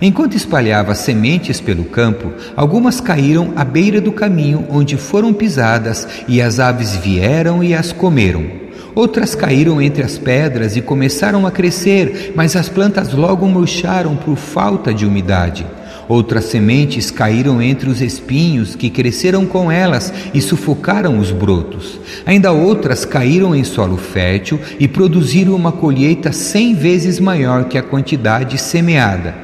Enquanto 0.00 0.36
espalhava 0.36 0.94
sementes 0.94 1.60
pelo 1.60 1.84
campo, 1.84 2.32
algumas 2.56 3.00
caíram 3.00 3.52
à 3.56 3.64
beira 3.64 4.00
do 4.00 4.12
caminho 4.12 4.68
onde 4.70 4.96
foram 4.96 5.34
pisadas 5.34 6.06
e 6.28 6.40
as 6.40 6.60
aves 6.60 6.94
vieram 6.94 7.64
e 7.64 7.74
as 7.74 7.90
comeram. 7.90 8.65
Outras 8.96 9.34
caíram 9.34 9.80
entre 9.82 10.02
as 10.02 10.16
pedras 10.16 10.74
e 10.74 10.80
começaram 10.80 11.46
a 11.46 11.50
crescer, 11.50 12.32
mas 12.34 12.56
as 12.56 12.66
plantas 12.66 13.12
logo 13.12 13.46
murcharam 13.46 14.16
por 14.16 14.36
falta 14.36 14.94
de 14.94 15.04
umidade. 15.04 15.66
Outras 16.08 16.46
sementes 16.46 17.10
caíram 17.10 17.60
entre 17.60 17.90
os 17.90 18.00
espinhos 18.00 18.74
que 18.74 18.88
cresceram 18.88 19.44
com 19.44 19.70
elas 19.70 20.10
e 20.32 20.40
sufocaram 20.40 21.18
os 21.18 21.30
brotos. 21.30 22.00
Ainda 22.24 22.52
outras 22.52 23.04
caíram 23.04 23.54
em 23.54 23.64
solo 23.64 23.98
fértil 23.98 24.58
e 24.80 24.88
produziram 24.88 25.54
uma 25.54 25.72
colheita 25.72 26.32
cem 26.32 26.74
vezes 26.74 27.20
maior 27.20 27.64
que 27.64 27.76
a 27.76 27.82
quantidade 27.82 28.56
semeada. 28.56 29.34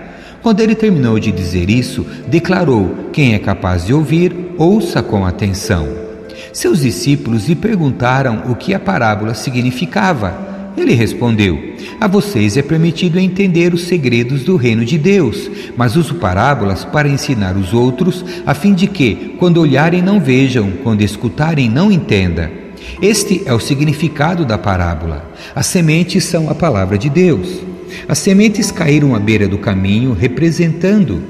Quando 0.42 0.60
ele 0.60 0.74
terminou 0.74 1.18
de 1.18 1.30
dizer 1.30 1.68
isso, 1.68 2.06
declarou: 2.26 3.10
Quem 3.12 3.34
é 3.34 3.38
capaz 3.38 3.84
de 3.84 3.92
ouvir, 3.92 4.34
ouça 4.56 5.02
com 5.02 5.26
atenção. 5.26 6.01
Seus 6.52 6.80
discípulos 6.80 7.48
lhe 7.48 7.54
perguntaram 7.54 8.42
o 8.50 8.54
que 8.54 8.74
a 8.74 8.80
parábola 8.80 9.34
significava. 9.34 10.72
Ele 10.76 10.92
respondeu: 10.92 11.58
A 12.00 12.06
vocês 12.06 12.56
é 12.56 12.62
permitido 12.62 13.18
entender 13.18 13.72
os 13.72 13.84
segredos 13.84 14.44
do 14.44 14.56
reino 14.56 14.84
de 14.84 14.98
Deus, 14.98 15.50
mas 15.76 15.96
uso 15.96 16.16
parábolas 16.16 16.84
para 16.84 17.08
ensinar 17.08 17.56
os 17.56 17.72
outros, 17.72 18.24
a 18.44 18.52
fim 18.52 18.74
de 18.74 18.86
que, 18.86 19.34
quando 19.38 19.60
olharem, 19.60 20.02
não 20.02 20.20
vejam, 20.20 20.72
quando 20.82 21.02
escutarem, 21.02 21.70
não 21.70 21.90
entendam. 21.90 22.50
Este 23.00 23.42
é 23.46 23.54
o 23.54 23.60
significado 23.60 24.44
da 24.44 24.58
parábola. 24.58 25.30
As 25.54 25.66
sementes 25.66 26.24
são 26.24 26.50
a 26.50 26.54
palavra 26.54 26.98
de 26.98 27.08
Deus. 27.08 27.60
As 28.08 28.18
sementes 28.18 28.70
caíram 28.70 29.14
à 29.14 29.18
beira 29.18 29.48
do 29.48 29.58
caminho, 29.58 30.12
representando 30.12 31.22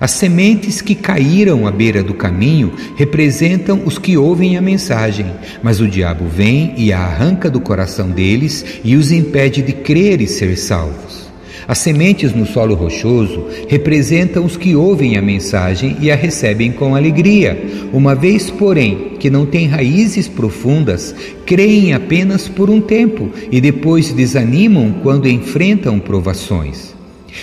as 0.00 0.12
sementes 0.12 0.80
que 0.80 0.94
caíram 0.94 1.66
à 1.66 1.70
beira 1.70 2.02
do 2.02 2.14
caminho 2.14 2.72
representam 2.96 3.82
os 3.84 3.98
que 3.98 4.16
ouvem 4.16 4.56
a 4.56 4.62
mensagem, 4.62 5.26
mas 5.62 5.80
o 5.80 5.88
diabo 5.88 6.26
vem 6.26 6.72
e 6.76 6.92
a 6.92 7.00
arranca 7.00 7.50
do 7.50 7.60
coração 7.60 8.10
deles 8.10 8.64
e 8.84 8.94
os 8.94 9.10
impede 9.10 9.60
de 9.60 9.72
crer 9.72 10.20
e 10.20 10.26
ser 10.26 10.56
salvos. 10.56 11.28
As 11.66 11.78
sementes 11.78 12.32
no 12.32 12.46
solo 12.46 12.74
rochoso 12.74 13.44
representam 13.68 14.44
os 14.44 14.56
que 14.56 14.74
ouvem 14.74 15.18
a 15.18 15.22
mensagem 15.22 15.98
e 16.00 16.10
a 16.10 16.16
recebem 16.16 16.72
com 16.72 16.94
alegria, 16.94 17.62
uma 17.92 18.14
vez, 18.14 18.50
porém, 18.50 19.16
que 19.20 19.28
não 19.28 19.44
têm 19.44 19.66
raízes 19.66 20.26
profundas, 20.26 21.14
creem 21.44 21.92
apenas 21.92 22.48
por 22.48 22.70
um 22.70 22.80
tempo 22.80 23.30
e 23.52 23.60
depois 23.60 24.12
desanimam 24.12 24.94
quando 25.02 25.28
enfrentam 25.28 25.98
provações. 25.98 26.97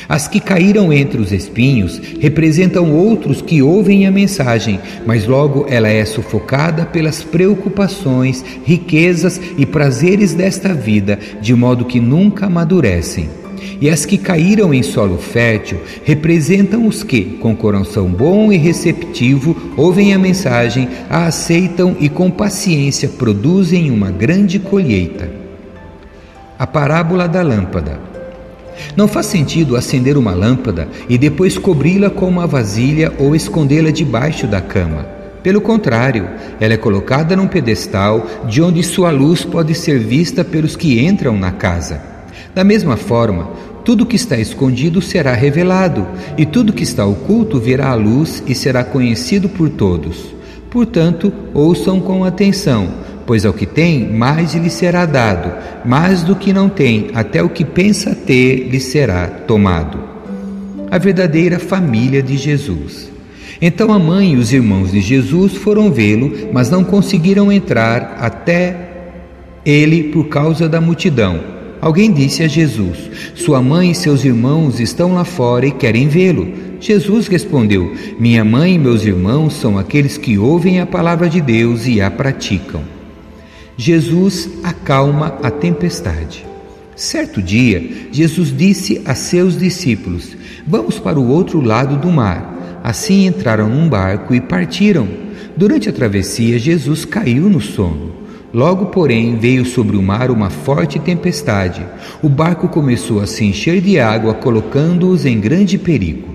As 0.08 0.28
que 0.28 0.40
caíram 0.40 0.92
entre 0.92 1.20
os 1.22 1.32
espinhos 1.32 2.02
representam 2.20 2.94
outros 2.94 3.42
que 3.42 3.62
ouvem 3.62 4.06
a 4.06 4.12
mensagem, 4.12 4.80
mas 5.06 5.26
logo 5.26 5.66
ela 5.70 5.88
é 5.88 6.06
sufocada 6.06 6.86
pelas 6.86 7.24
preocupações, 7.24 8.44
riquezas 8.64 9.40
e 9.58 9.66
prazeres 9.66 10.34
desta 10.34 10.74
vida, 10.74 11.20
de 11.42 11.54
modo 11.54 11.86
que 11.86 12.00
nunca 12.00 12.46
amadurecem. 12.46 13.30
E 13.82 13.90
as 13.90 14.06
que 14.06 14.18
caíram 14.18 14.74
em 14.74 14.82
solo 14.82 15.18
fértil 15.18 15.80
representam 16.04 16.88
os 16.88 17.04
que, 17.04 17.24
com 17.42 17.56
coração 17.56 18.08
bom 18.08 18.52
e 18.52 18.58
receptivo, 18.58 19.74
ouvem 19.76 20.14
a 20.14 20.20
mensagem, 20.20 20.88
a 21.10 21.26
aceitam 21.26 21.96
e 22.00 22.08
com 22.08 22.30
paciência 22.32 23.10
produzem 23.10 23.92
uma 23.92 24.12
grande 24.12 24.60
colheita. 24.60 25.30
A 26.58 26.66
parábola 26.66 27.28
da 27.28 27.42
lâmpada. 27.42 28.15
Não 28.96 29.08
faz 29.08 29.28
sentido 29.28 29.76
acender 29.76 30.18
uma 30.18 30.34
lâmpada 30.34 30.88
e 31.10 31.18
depois 31.18 31.58
cobri-la 31.58 32.10
com 32.10 32.28
uma 32.28 32.48
vasilha 32.48 33.14
ou 33.18 33.36
escondê-la 33.36 33.92
debaixo 33.92 34.48
da 34.48 34.62
cama. 34.62 35.06
Pelo 35.44 35.62
contrário, 35.62 36.28
ela 36.60 36.74
é 36.74 36.78
colocada 36.78 37.36
num 37.36 37.48
pedestal 37.48 38.26
de 38.48 38.62
onde 38.62 38.82
sua 38.82 39.12
luz 39.12 39.46
pode 39.46 39.76
ser 39.76 40.00
vista 40.00 40.44
pelos 40.44 40.76
que 40.76 41.06
entram 41.06 41.38
na 41.38 41.52
casa. 41.52 42.02
Da 42.56 42.64
mesma 42.64 42.98
forma, 42.98 43.50
tudo 43.84 44.08
que 44.08 44.16
está 44.16 44.38
escondido 44.38 45.04
será 45.04 45.34
revelado, 45.34 46.08
e 46.36 46.48
tudo 46.48 46.74
que 46.74 46.82
está 46.82 47.06
oculto 47.06 47.60
virá 47.60 47.90
à 47.90 47.94
luz 47.94 48.42
e 48.48 48.56
será 48.56 48.84
conhecido 48.84 49.48
por 49.48 49.70
todos. 49.70 50.34
Portanto, 50.72 51.32
ouçam 51.54 52.00
com 52.00 52.24
atenção 52.24 53.05
Pois 53.26 53.46
ao 53.46 53.54
que 53.54 53.66
tem, 53.66 54.08
mais 54.08 54.54
lhe 54.54 54.70
será 54.70 55.06
dado, 55.06 55.52
mais 55.84 56.22
do 56.22 56.36
que 56.36 56.54
não 56.54 56.70
tem, 56.70 57.08
até 57.14 57.42
o 57.42 57.50
que 57.50 57.66
pensa 57.66 58.14
ter 58.14 58.70
lhe 58.70 58.80
será 58.80 59.28
tomado. 59.28 60.00
A 60.92 60.98
verdadeira 60.98 61.58
família 61.58 62.22
de 62.22 62.38
Jesus. 62.38 63.12
Então 63.60 63.92
a 63.92 63.98
mãe 63.98 64.34
e 64.34 64.36
os 64.36 64.54
irmãos 64.54 64.92
de 64.92 65.02
Jesus 65.02 65.54
foram 65.54 65.92
vê-lo, 65.92 66.50
mas 66.54 66.70
não 66.70 66.84
conseguiram 66.84 67.52
entrar 67.52 68.18
até 68.20 68.76
ele 69.66 70.04
por 70.04 70.28
causa 70.28 70.70
da 70.70 70.80
multidão. 70.80 71.56
Alguém 71.82 72.12
disse 72.12 72.44
a 72.44 72.48
Jesus: 72.48 73.10
Sua 73.34 73.62
mãe 73.62 73.92
e 73.92 73.96
seus 73.96 74.24
irmãos 74.24 74.80
estão 74.80 75.14
lá 75.14 75.24
fora 75.24 75.66
e 75.66 75.72
querem 75.72 76.08
vê-lo. 76.08 76.48
Jesus 76.80 77.28
respondeu: 77.28 77.94
Minha 78.20 78.44
mãe 78.44 78.76
e 78.76 78.80
meus 78.80 79.04
irmãos 79.04 79.54
são 79.54 79.78
aqueles 79.78 80.18
que 80.18 80.38
ouvem 80.38 80.80
a 80.80 80.86
palavra 80.86 81.28
de 81.28 81.42
Deus 81.42 81.88
e 81.88 82.02
a 82.02 82.12
praticam. 82.12 82.95
Jesus 83.78 84.50
acalma 84.64 85.38
a 85.44 85.52
tempestade. 85.52 86.46
Certo 86.96 87.42
dia, 87.42 88.08
Jesus 88.10 88.56
disse 88.56 89.02
a 89.06 89.14
seus 89.14 89.58
discípulos: 89.58 90.38
Vamos 90.66 90.98
para 90.98 91.20
o 91.20 91.28
outro 91.28 91.60
lado 91.60 91.98
do 91.98 92.10
mar. 92.10 92.80
Assim 92.82 93.26
entraram 93.26 93.68
num 93.68 93.90
barco 93.90 94.34
e 94.34 94.40
partiram. 94.40 95.08
Durante 95.58 95.90
a 95.90 95.94
travessia, 95.94 96.58
Jesus 96.58 97.04
caiu 97.04 97.50
no 97.50 97.60
sono. 97.60 98.14
Logo, 98.54 98.86
porém, 98.86 99.38
veio 99.38 99.66
sobre 99.66 99.98
o 99.98 100.02
mar 100.02 100.32
uma 100.32 100.50
forte 100.50 100.98
tempestade. 100.98 101.86
O 102.22 102.30
barco 102.30 102.70
começou 102.70 103.20
a 103.20 103.28
se 103.28 103.44
encher 103.44 103.82
de 103.82 104.00
água, 104.00 104.34
colocando-os 104.34 105.26
em 105.26 105.38
grande 105.38 105.78
perigo. 105.78 106.30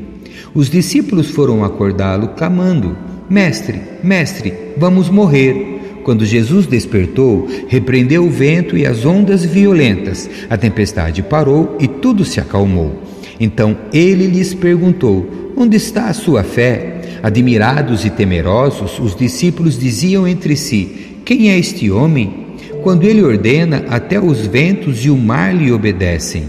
Os 0.53 0.69
discípulos 0.69 1.31
foram 1.31 1.65
acordá-lo, 1.65 2.29
clamando: 2.29 2.95
Mestre, 3.31 3.81
mestre, 4.03 4.53
vamos 4.77 5.09
morrer. 5.09 5.80
Quando 6.11 6.27
Jesus 6.27 6.67
despertou, 6.67 7.49
repreendeu 7.69 8.27
o 8.27 8.29
vento 8.29 8.77
e 8.77 8.85
as 8.85 9.05
ondas 9.07 9.45
violentas. 9.45 10.29
A 10.51 10.57
tempestade 10.57 11.23
parou 11.23 11.77
e 11.79 11.87
tudo 11.87 12.25
se 12.25 12.41
acalmou. 12.41 13.01
Então 13.39 13.79
ele 13.93 14.27
lhes 14.27 14.53
perguntou: 14.53 15.53
Onde 15.57 15.77
está 15.77 16.07
a 16.07 16.13
sua 16.13 16.43
fé? 16.43 17.21
Admirados 17.23 18.05
e 18.05 18.11
temerosos, 18.11 18.99
os 18.99 19.15
discípulos 19.15 19.79
diziam 19.79 20.27
entre 20.27 20.57
si: 20.57 21.21
Quem 21.25 21.49
é 21.49 21.57
este 21.57 21.93
homem? 21.93 22.57
Quando 22.83 23.05
ele 23.05 23.23
ordena, 23.23 23.85
até 23.89 24.19
os 24.19 24.45
ventos 24.45 25.05
e 25.05 25.11
o 25.11 25.17
mar 25.17 25.55
lhe 25.55 25.71
obedecem. 25.71 26.43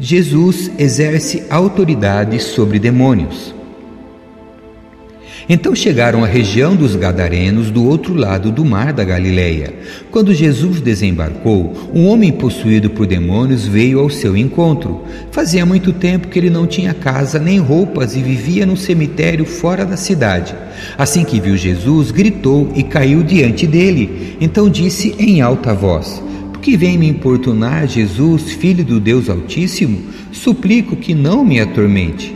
Jesus 0.00 0.72
exerce 0.76 1.44
autoridade 1.48 2.40
sobre 2.40 2.80
demônios. 2.80 3.55
Então 5.48 5.76
chegaram 5.76 6.24
à 6.24 6.26
região 6.26 6.74
dos 6.74 6.96
Gadarenos, 6.96 7.70
do 7.70 7.84
outro 7.84 8.14
lado 8.14 8.50
do 8.50 8.64
mar 8.64 8.92
da 8.92 9.04
Galileia. 9.04 9.72
Quando 10.10 10.34
Jesus 10.34 10.80
desembarcou, 10.80 11.72
um 11.94 12.08
homem 12.08 12.32
possuído 12.32 12.90
por 12.90 13.06
demônios 13.06 13.64
veio 13.64 14.00
ao 14.00 14.10
seu 14.10 14.36
encontro. 14.36 15.02
Fazia 15.30 15.64
muito 15.64 15.92
tempo 15.92 16.26
que 16.26 16.36
ele 16.36 16.50
não 16.50 16.66
tinha 16.66 16.92
casa 16.92 17.38
nem 17.38 17.60
roupas 17.60 18.16
e 18.16 18.22
vivia 18.22 18.66
num 18.66 18.74
cemitério 18.74 19.44
fora 19.44 19.84
da 19.84 19.96
cidade. 19.96 20.52
Assim 20.98 21.24
que 21.24 21.38
viu 21.38 21.56
Jesus, 21.56 22.10
gritou 22.10 22.72
e 22.74 22.82
caiu 22.82 23.22
diante 23.22 23.68
dele. 23.68 24.36
Então 24.40 24.68
disse 24.68 25.14
em 25.16 25.40
alta 25.40 25.72
voz: 25.72 26.20
Por 26.52 26.60
que 26.60 26.76
vem 26.76 26.98
me 26.98 27.06
importunar, 27.06 27.86
Jesus, 27.86 28.50
filho 28.50 28.84
do 28.84 28.98
Deus 28.98 29.30
Altíssimo? 29.30 30.06
Suplico 30.32 30.96
que 30.96 31.14
não 31.14 31.44
me 31.44 31.60
atormente 31.60 32.34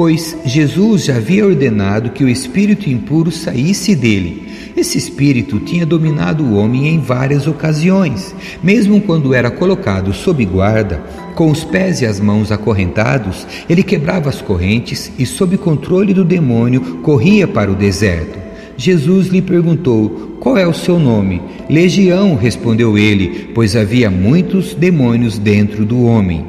pois 0.00 0.34
Jesus 0.46 1.04
já 1.04 1.16
havia 1.16 1.44
ordenado 1.44 2.08
que 2.08 2.24
o 2.24 2.28
espírito 2.30 2.88
impuro 2.88 3.30
saísse 3.30 3.94
dele. 3.94 4.44
Esse 4.74 4.96
espírito 4.96 5.60
tinha 5.60 5.84
dominado 5.84 6.42
o 6.42 6.54
homem 6.54 6.88
em 6.88 6.98
várias 6.98 7.46
ocasiões, 7.46 8.34
mesmo 8.62 9.02
quando 9.02 9.34
era 9.34 9.50
colocado 9.50 10.14
sob 10.14 10.42
guarda, 10.46 11.04
com 11.34 11.50
os 11.50 11.64
pés 11.64 12.00
e 12.00 12.06
as 12.06 12.18
mãos 12.18 12.50
acorrentados, 12.50 13.46
ele 13.68 13.82
quebrava 13.82 14.30
as 14.30 14.40
correntes 14.40 15.12
e, 15.18 15.26
sob 15.26 15.58
controle 15.58 16.14
do 16.14 16.24
demônio, 16.24 17.00
corria 17.02 17.46
para 17.46 17.70
o 17.70 17.76
deserto. 17.76 18.38
Jesus 18.78 19.26
lhe 19.26 19.42
perguntou: 19.42 20.38
Qual 20.40 20.56
é 20.56 20.66
o 20.66 20.72
seu 20.72 20.98
nome? 20.98 21.42
Legião, 21.68 22.36
respondeu 22.36 22.96
ele, 22.96 23.50
pois 23.54 23.76
havia 23.76 24.10
muitos 24.10 24.72
demônios 24.72 25.36
dentro 25.36 25.84
do 25.84 26.02
homem. 26.04 26.46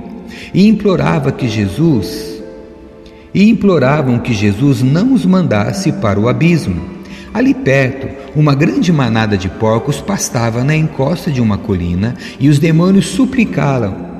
E 0.53 0.69
implorava 0.69 1.33
que 1.33 1.49
Jesus 1.49 2.30
e 3.33 3.49
imploravam 3.49 4.19
que 4.19 4.33
Jesus 4.33 4.81
não 4.81 5.13
os 5.13 5.25
mandasse 5.25 5.91
para 5.91 6.19
o 6.19 6.27
abismo. 6.27 6.81
Ali 7.33 7.53
perto, 7.53 8.07
uma 8.35 8.53
grande 8.53 8.91
manada 8.91 9.37
de 9.37 9.47
porcos 9.47 10.01
pastava 10.01 10.63
na 10.63 10.75
encosta 10.75 11.31
de 11.31 11.41
uma 11.41 11.57
colina 11.57 12.15
e 12.39 12.49
os 12.49 12.59
demônios 12.59 13.07
suplicaram. 13.07 14.11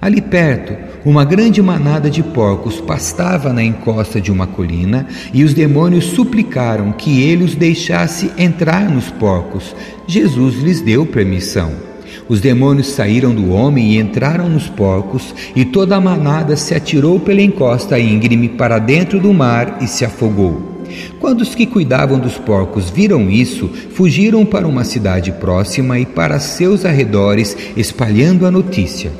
Ali 0.00 0.20
perto, 0.20 0.74
uma 1.04 1.24
grande 1.24 1.62
manada 1.62 2.10
de 2.10 2.22
porcos 2.22 2.80
pastava 2.80 3.52
na 3.52 3.62
encosta 3.62 4.20
de 4.20 4.30
uma 4.30 4.46
colina 4.46 5.06
e 5.32 5.44
os 5.44 5.54
demônios 5.54 6.04
suplicaram 6.04 6.92
que 6.92 7.22
ele 7.22 7.44
os 7.44 7.54
deixasse 7.54 8.30
entrar 8.36 8.88
nos 8.88 9.10
porcos. 9.10 9.74
Jesus 10.06 10.56
lhes 10.56 10.80
deu 10.80 11.04
permissão. 11.06 11.89
Os 12.28 12.40
demônios 12.40 12.88
saíram 12.88 13.34
do 13.34 13.50
homem 13.50 13.92
e 13.92 13.98
entraram 13.98 14.48
nos 14.48 14.68
porcos, 14.68 15.34
e 15.54 15.64
toda 15.64 15.96
a 15.96 16.00
manada 16.00 16.56
se 16.56 16.74
atirou 16.74 17.18
pela 17.20 17.42
encosta 17.42 17.98
íngreme 17.98 18.48
para 18.48 18.78
dentro 18.78 19.20
do 19.20 19.32
mar 19.32 19.78
e 19.80 19.86
se 19.86 20.04
afogou. 20.04 20.70
Quando 21.18 21.42
os 21.42 21.54
que 21.54 21.66
cuidavam 21.66 22.18
dos 22.18 22.36
porcos 22.38 22.90
viram 22.90 23.30
isso, 23.30 23.68
fugiram 23.92 24.44
para 24.44 24.66
uma 24.66 24.84
cidade 24.84 25.32
próxima 25.32 25.98
e 25.98 26.06
para 26.06 26.40
seus 26.40 26.84
arredores, 26.84 27.56
espalhando 27.76 28.46
a 28.46 28.50
notícia. 28.50 29.12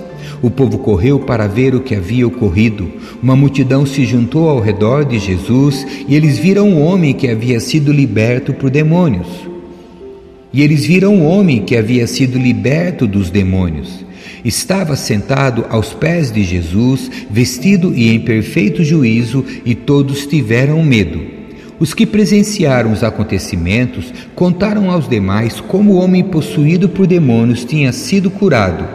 O 0.42 0.50
povo 0.50 0.78
correu 0.78 1.20
para 1.20 1.46
ver 1.46 1.74
o 1.74 1.80
que 1.80 1.94
havia 1.94 2.26
ocorrido. 2.26 2.90
Uma 3.22 3.36
multidão 3.36 3.84
se 3.84 4.06
juntou 4.06 4.48
ao 4.48 4.58
redor 4.58 5.04
de 5.04 5.18
Jesus 5.18 5.86
e 6.08 6.14
eles 6.14 6.38
viram 6.38 6.68
um 6.68 6.82
homem 6.82 7.12
que 7.12 7.28
havia 7.28 7.60
sido 7.60 7.92
liberto 7.92 8.54
por 8.54 8.70
demônios. 8.70 9.49
E 10.52 10.62
eles 10.62 10.84
viram 10.84 11.14
um 11.14 11.26
homem 11.26 11.62
que 11.62 11.76
havia 11.76 12.06
sido 12.06 12.38
liberto 12.38 13.06
dos 13.06 13.30
demônios. 13.30 14.04
Estava 14.44 14.96
sentado 14.96 15.66
aos 15.68 15.92
pés 15.92 16.32
de 16.32 16.42
Jesus, 16.42 17.10
vestido 17.30 17.94
e 17.94 18.08
em 18.08 18.20
perfeito 18.20 18.82
juízo, 18.82 19.44
e 19.64 19.74
todos 19.74 20.26
tiveram 20.26 20.82
medo. 20.82 21.20
Os 21.78 21.94
que 21.94 22.04
presenciaram 22.04 22.92
os 22.92 23.02
acontecimentos 23.02 24.12
contaram 24.34 24.90
aos 24.90 25.08
demais 25.08 25.60
como 25.60 25.92
o 25.92 25.96
homem 25.96 26.24
possuído 26.24 26.88
por 26.88 27.06
demônios 27.06 27.64
tinha 27.64 27.92
sido 27.92 28.30
curado. 28.30 28.86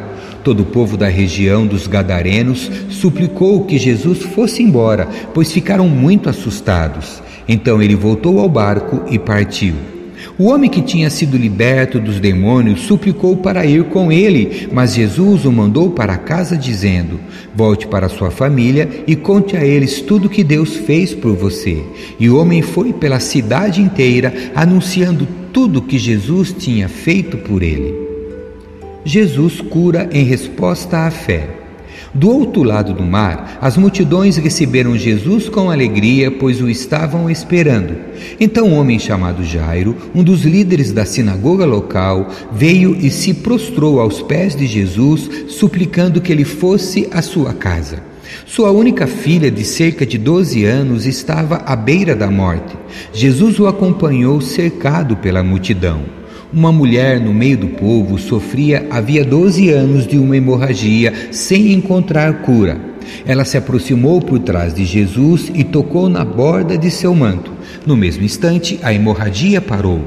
Todo 0.44 0.60
o 0.62 0.66
povo 0.66 0.96
da 0.96 1.08
região 1.08 1.66
dos 1.66 1.88
Gadarenos 1.88 2.70
suplicou 2.90 3.66
que 3.66 3.80
Jesus 3.80 4.20
fosse 4.22 4.62
embora, 4.62 5.08
pois 5.34 5.52
ficaram 5.52 5.90
muito 5.90 6.30
assustados. 6.30 7.24
Então 7.48 7.82
ele 7.82 7.96
voltou 7.96 8.40
ao 8.40 8.48
barco 8.48 9.02
e 9.10 9.18
partiu. 9.18 9.95
O 10.38 10.48
homem 10.48 10.70
que 10.70 10.82
tinha 10.82 11.10
sido 11.10 11.38
liberto 11.38 11.98
dos 11.98 12.20
demônios 12.20 12.82
suplicou 12.82 13.38
para 13.38 13.66
ir 13.66 13.86
com 13.86 14.12
ele, 14.12 14.68
mas 14.72 14.94
Jesus 14.94 15.46
o 15.46 15.52
mandou 15.52 15.92
para 15.92 16.18
casa, 16.18 16.58
dizendo: 16.58 17.22
Volte 17.56 17.88
para 17.88 18.10
sua 18.10 18.30
família 18.30 18.90
e 19.08 19.16
conte 19.16 19.56
a 19.56 19.66
eles 19.66 20.02
tudo 20.02 20.30
que 20.30 20.44
Deus 20.44 20.76
fez 20.76 21.14
por 21.14 21.34
você. 21.36 21.82
E 22.20 22.30
o 22.30 22.38
homem 22.38 22.62
foi 22.62 22.92
pela 22.92 23.22
cidade 23.22 23.82
inteira 23.82 24.34
anunciando 24.54 25.26
tudo 25.54 25.82
que 25.82 25.98
Jesus 25.98 26.52
tinha 26.52 26.90
feito 26.90 27.38
por 27.38 27.64
ele. 27.64 27.96
Jesus 29.06 29.62
cura 29.62 30.10
em 30.12 30.26
resposta 30.26 31.08
à 31.08 31.12
fé. 31.12 31.55
Do 32.16 32.30
outro 32.30 32.64
lado 32.64 32.94
do 32.94 33.04
mar, 33.04 33.58
as 33.60 33.76
multidões 33.76 34.38
receberam 34.38 34.98
Jesus 34.98 35.50
com 35.50 35.70
alegria, 35.70 36.32
pois 36.32 36.62
o 36.62 36.70
estavam 36.70 37.30
esperando. 37.30 37.94
Então, 38.40 38.70
um 38.70 38.80
homem 38.80 38.98
chamado 38.98 39.44
Jairo, 39.44 39.98
um 40.16 40.24
dos 40.24 40.46
líderes 40.46 40.94
da 40.94 41.04
sinagoga 41.04 41.66
local, 41.66 42.30
veio 42.54 42.96
e 42.96 43.12
se 43.12 43.34
prostrou 43.34 44.00
aos 44.00 44.22
pés 44.22 44.56
de 44.56 44.66
Jesus, 44.66 45.30
suplicando 45.50 46.22
que 46.22 46.32
ele 46.32 46.46
fosse 46.46 47.06
à 47.12 47.22
sua 47.22 47.54
casa. 47.54 48.02
Sua 48.46 48.72
única 48.72 49.08
filha, 49.08 49.52
de 49.52 49.66
cerca 49.66 50.06
de 50.06 50.18
12 50.18 50.64
anos, 50.64 51.06
estava 51.06 51.64
à 51.66 51.76
beira 51.76 52.16
da 52.16 52.32
morte. 52.32 52.78
Jesus 53.12 53.60
o 53.60 53.68
acompanhou 53.68 54.40
cercado 54.40 55.18
pela 55.18 55.44
multidão. 55.44 56.04
Uma 56.56 56.72
mulher 56.72 57.20
no 57.20 57.34
meio 57.34 57.58
do 57.58 57.68
povo 57.68 58.18
sofria 58.18 58.88
havia 58.90 59.26
12 59.26 59.72
anos 59.72 60.08
de 60.08 60.18
uma 60.18 60.38
hemorragia 60.38 61.12
sem 61.30 61.74
encontrar 61.74 62.44
cura. 62.44 62.80
Ela 63.26 63.44
se 63.44 63.58
aproximou 63.58 64.22
por 64.22 64.40
trás 64.40 64.74
de 64.74 64.86
Jesus 64.86 65.52
e 65.54 65.66
tocou 65.66 66.08
na 66.08 66.24
borda 66.24 66.78
de 66.78 66.90
seu 66.90 67.14
manto. 67.14 67.52
No 67.86 67.98
mesmo 67.98 68.24
instante, 68.24 68.80
a 68.82 68.94
hemorragia 68.94 69.60
parou. 69.60 70.00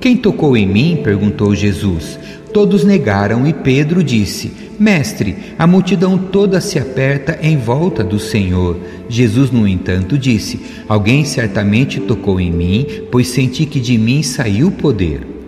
Quem 0.00 0.16
tocou 0.16 0.56
em 0.56 0.66
mim? 0.66 0.98
perguntou 1.04 1.54
Jesus. 1.54 2.18
Todos 2.52 2.82
negaram 2.82 3.46
e 3.46 3.52
Pedro 3.52 4.02
disse: 4.02 4.50
Mestre, 4.80 5.36
a 5.56 5.68
multidão 5.68 6.18
toda 6.18 6.60
se 6.60 6.80
aperta 6.80 7.38
em 7.40 7.56
volta 7.56 8.02
do 8.02 8.18
Senhor. 8.18 8.76
Jesus, 9.08 9.52
no 9.52 9.68
entanto, 9.68 10.18
disse: 10.18 10.62
Alguém 10.88 11.24
certamente 11.24 12.00
tocou 12.00 12.40
em 12.40 12.50
mim, 12.50 12.86
pois 13.08 13.28
senti 13.28 13.66
que 13.66 13.78
de 13.78 13.96
mim 13.96 14.20
saiu 14.24 14.72
poder. 14.72 15.41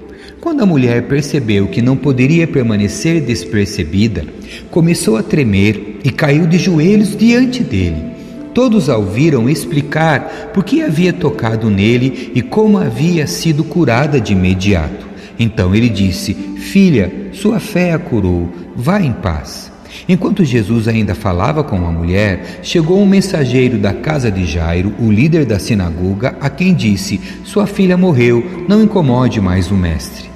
Quando 0.44 0.60
a 0.60 0.66
mulher 0.66 1.04
percebeu 1.04 1.68
que 1.68 1.80
não 1.80 1.96
poderia 1.96 2.46
permanecer 2.46 3.22
despercebida, 3.22 4.26
começou 4.70 5.16
a 5.16 5.22
tremer 5.22 6.00
e 6.04 6.10
caiu 6.10 6.46
de 6.46 6.58
joelhos 6.58 7.16
diante 7.16 7.64
dele. 7.64 8.12
Todos 8.52 8.90
a 8.90 8.98
ouviram 8.98 9.48
explicar 9.48 10.50
por 10.52 10.62
que 10.62 10.82
havia 10.82 11.14
tocado 11.14 11.70
nele 11.70 12.30
e 12.34 12.42
como 12.42 12.76
havia 12.76 13.26
sido 13.26 13.64
curada 13.64 14.20
de 14.20 14.34
imediato. 14.34 15.06
Então 15.38 15.74
ele 15.74 15.88
disse: 15.88 16.34
Filha, 16.34 17.30
sua 17.32 17.58
fé 17.58 17.94
a 17.94 17.98
curou, 17.98 18.52
vá 18.76 19.00
em 19.00 19.14
paz. 19.14 19.72
Enquanto 20.06 20.44
Jesus 20.44 20.86
ainda 20.88 21.14
falava 21.14 21.64
com 21.64 21.86
a 21.86 21.90
mulher, 21.90 22.60
chegou 22.62 23.00
um 23.00 23.06
mensageiro 23.06 23.78
da 23.78 23.94
casa 23.94 24.30
de 24.30 24.44
Jairo, 24.44 24.92
o 24.98 25.10
líder 25.10 25.46
da 25.46 25.58
sinagoga, 25.58 26.36
a 26.38 26.50
quem 26.50 26.74
disse: 26.74 27.18
Sua 27.44 27.66
filha 27.66 27.96
morreu, 27.96 28.66
não 28.68 28.82
incomode 28.82 29.40
mais 29.40 29.70
o 29.70 29.74
mestre. 29.74 30.33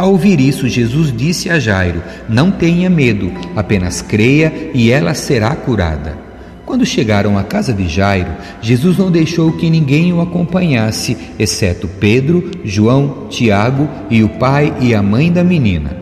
Ao 0.00 0.12
ouvir 0.12 0.40
isso, 0.40 0.66
Jesus 0.66 1.14
disse 1.14 1.50
a 1.50 1.58
Jairo: 1.58 2.02
Não 2.26 2.50
tenha 2.50 2.88
medo, 2.88 3.30
apenas 3.54 4.00
creia 4.00 4.70
e 4.72 4.90
ela 4.90 5.12
será 5.12 5.54
curada. 5.54 6.16
Quando 6.64 6.86
chegaram 6.86 7.36
à 7.36 7.44
casa 7.44 7.70
de 7.70 7.86
Jairo, 7.86 8.30
Jesus 8.62 8.96
não 8.96 9.10
deixou 9.10 9.52
que 9.52 9.68
ninguém 9.68 10.10
o 10.10 10.22
acompanhasse, 10.22 11.18
exceto 11.38 11.86
Pedro, 11.86 12.50
João, 12.64 13.26
Tiago 13.28 13.86
e 14.08 14.24
o 14.24 14.30
pai 14.30 14.74
e 14.80 14.94
a 14.94 15.02
mãe 15.02 15.30
da 15.30 15.44
menina. 15.44 15.94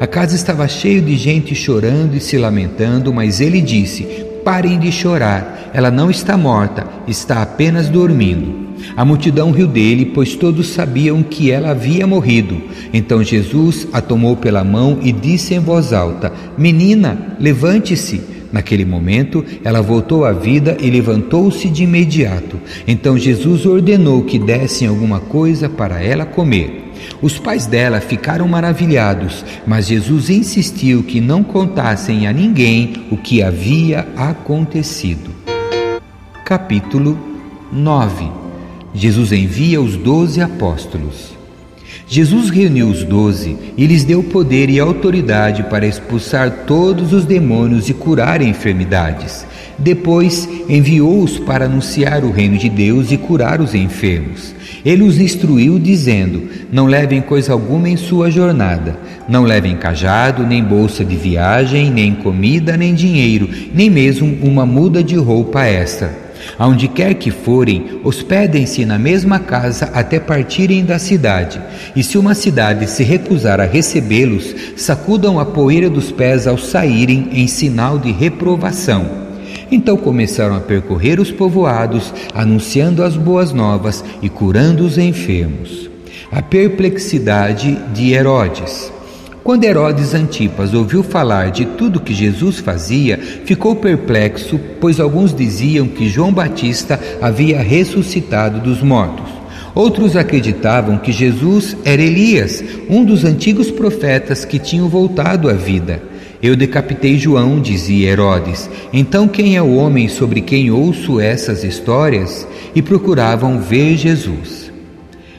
A 0.00 0.08
casa 0.08 0.34
estava 0.34 0.66
cheia 0.66 1.00
de 1.00 1.14
gente 1.14 1.54
chorando 1.54 2.16
e 2.16 2.20
se 2.20 2.36
lamentando, 2.36 3.14
mas 3.14 3.40
ele 3.40 3.60
disse: 3.60 4.02
Parem 4.44 4.76
de 4.76 4.90
chorar, 4.90 5.70
ela 5.72 5.92
não 5.92 6.10
está 6.10 6.36
morta, 6.36 6.84
está 7.06 7.42
apenas 7.42 7.88
dormindo. 7.88 8.65
A 8.94 9.04
multidão 9.04 9.50
riu 9.50 9.66
dele, 9.66 10.06
pois 10.14 10.34
todos 10.34 10.68
sabiam 10.68 11.22
que 11.22 11.50
ela 11.50 11.70
havia 11.70 12.06
morrido. 12.06 12.60
Então 12.92 13.22
Jesus 13.22 13.88
a 13.92 14.00
tomou 14.00 14.36
pela 14.36 14.62
mão 14.62 14.98
e 15.02 15.12
disse 15.12 15.54
em 15.54 15.58
voz 15.58 15.92
alta: 15.92 16.32
Menina, 16.56 17.36
levante-se. 17.40 18.36
Naquele 18.52 18.84
momento, 18.84 19.44
ela 19.64 19.82
voltou 19.82 20.24
à 20.24 20.32
vida 20.32 20.76
e 20.80 20.88
levantou-se 20.88 21.68
de 21.68 21.82
imediato. 21.82 22.58
Então 22.86 23.18
Jesus 23.18 23.66
ordenou 23.66 24.22
que 24.22 24.38
dessem 24.38 24.88
alguma 24.88 25.20
coisa 25.20 25.68
para 25.68 26.02
ela 26.02 26.24
comer. 26.24 26.84
Os 27.20 27.38
pais 27.38 27.66
dela 27.66 28.00
ficaram 28.00 28.46
maravilhados, 28.48 29.44
mas 29.66 29.86
Jesus 29.86 30.30
insistiu 30.30 31.02
que 31.02 31.20
não 31.20 31.42
contassem 31.42 32.26
a 32.26 32.32
ninguém 32.32 33.06
o 33.10 33.16
que 33.16 33.42
havia 33.42 34.06
acontecido. 34.16 35.30
Capítulo 36.44 37.18
9 37.72 38.45
Jesus 38.96 39.30
envia 39.30 39.78
os 39.78 39.94
doze 39.94 40.40
apóstolos. 40.40 41.36
Jesus 42.08 42.48
reuniu 42.48 42.88
os 42.88 43.04
doze 43.04 43.54
e 43.76 43.86
lhes 43.86 44.04
deu 44.04 44.22
poder 44.22 44.70
e 44.70 44.80
autoridade 44.80 45.64
para 45.64 45.86
expulsar 45.86 46.64
todos 46.66 47.12
os 47.12 47.26
demônios 47.26 47.90
e 47.90 47.94
curar 47.94 48.40
enfermidades. 48.40 49.46
Depois 49.78 50.48
enviou-os 50.66 51.38
para 51.38 51.66
anunciar 51.66 52.24
o 52.24 52.30
reino 52.30 52.56
de 52.56 52.70
Deus 52.70 53.12
e 53.12 53.18
curar 53.18 53.60
os 53.60 53.74
enfermos. 53.74 54.54
Ele 54.82 55.02
os 55.02 55.20
instruiu, 55.20 55.78
dizendo: 55.78 56.48
Não 56.72 56.86
levem 56.86 57.20
coisa 57.20 57.52
alguma 57.52 57.90
em 57.90 57.98
sua 57.98 58.30
jornada, 58.30 58.98
não 59.28 59.42
levem 59.42 59.76
cajado, 59.76 60.46
nem 60.46 60.64
bolsa 60.64 61.04
de 61.04 61.16
viagem, 61.16 61.90
nem 61.90 62.14
comida, 62.14 62.78
nem 62.78 62.94
dinheiro, 62.94 63.46
nem 63.74 63.90
mesmo 63.90 64.38
uma 64.42 64.64
muda 64.64 65.04
de 65.04 65.16
roupa 65.16 65.66
extra 65.66 66.25
Aonde 66.58 66.88
quer 66.88 67.14
que 67.14 67.30
forem, 67.30 68.00
hospedem-se 68.02 68.84
na 68.84 68.98
mesma 68.98 69.38
casa 69.38 69.90
até 69.92 70.18
partirem 70.18 70.84
da 70.84 70.98
cidade. 70.98 71.60
E 71.94 72.02
se 72.02 72.16
uma 72.18 72.34
cidade 72.34 72.88
se 72.88 73.02
recusar 73.02 73.60
a 73.60 73.64
recebê-los, 73.64 74.54
sacudam 74.76 75.38
a 75.38 75.44
poeira 75.44 75.90
dos 75.90 76.10
pés 76.10 76.46
ao 76.46 76.58
saírem 76.58 77.28
em 77.32 77.46
sinal 77.46 77.98
de 77.98 78.12
reprovação. 78.12 79.26
Então 79.70 79.96
começaram 79.96 80.56
a 80.56 80.60
percorrer 80.60 81.20
os 81.20 81.30
povoados, 81.30 82.12
anunciando 82.34 83.02
as 83.02 83.16
boas 83.16 83.52
novas 83.52 84.04
e 84.22 84.28
curando 84.28 84.84
os 84.84 84.96
enfermos. 84.96 85.90
A 86.30 86.40
perplexidade 86.42 87.76
de 87.92 88.12
Herodes. 88.12 88.95
Quando 89.46 89.62
Herodes 89.62 90.12
Antipas 90.12 90.74
ouviu 90.74 91.04
falar 91.04 91.52
de 91.52 91.64
tudo 91.64 92.00
que 92.00 92.12
Jesus 92.12 92.58
fazia, 92.58 93.16
ficou 93.16 93.76
perplexo, 93.76 94.58
pois 94.80 94.98
alguns 94.98 95.32
diziam 95.32 95.86
que 95.86 96.08
João 96.08 96.32
Batista 96.32 96.98
havia 97.22 97.60
ressuscitado 97.60 98.58
dos 98.58 98.82
mortos. 98.82 99.30
Outros 99.72 100.16
acreditavam 100.16 100.98
que 100.98 101.12
Jesus 101.12 101.76
era 101.84 102.02
Elias, 102.02 102.60
um 102.90 103.04
dos 103.04 103.24
antigos 103.24 103.70
profetas 103.70 104.44
que 104.44 104.58
tinham 104.58 104.88
voltado 104.88 105.48
à 105.48 105.52
vida. 105.52 106.02
Eu 106.42 106.56
decapitei 106.56 107.16
João, 107.16 107.60
dizia 107.60 108.10
Herodes. 108.10 108.68
Então 108.92 109.28
quem 109.28 109.54
é 109.54 109.62
o 109.62 109.76
homem 109.76 110.08
sobre 110.08 110.40
quem 110.40 110.72
ouço 110.72 111.20
essas 111.20 111.62
histórias? 111.62 112.44
E 112.74 112.82
procuravam 112.82 113.60
ver 113.60 113.96
Jesus. 113.96 114.72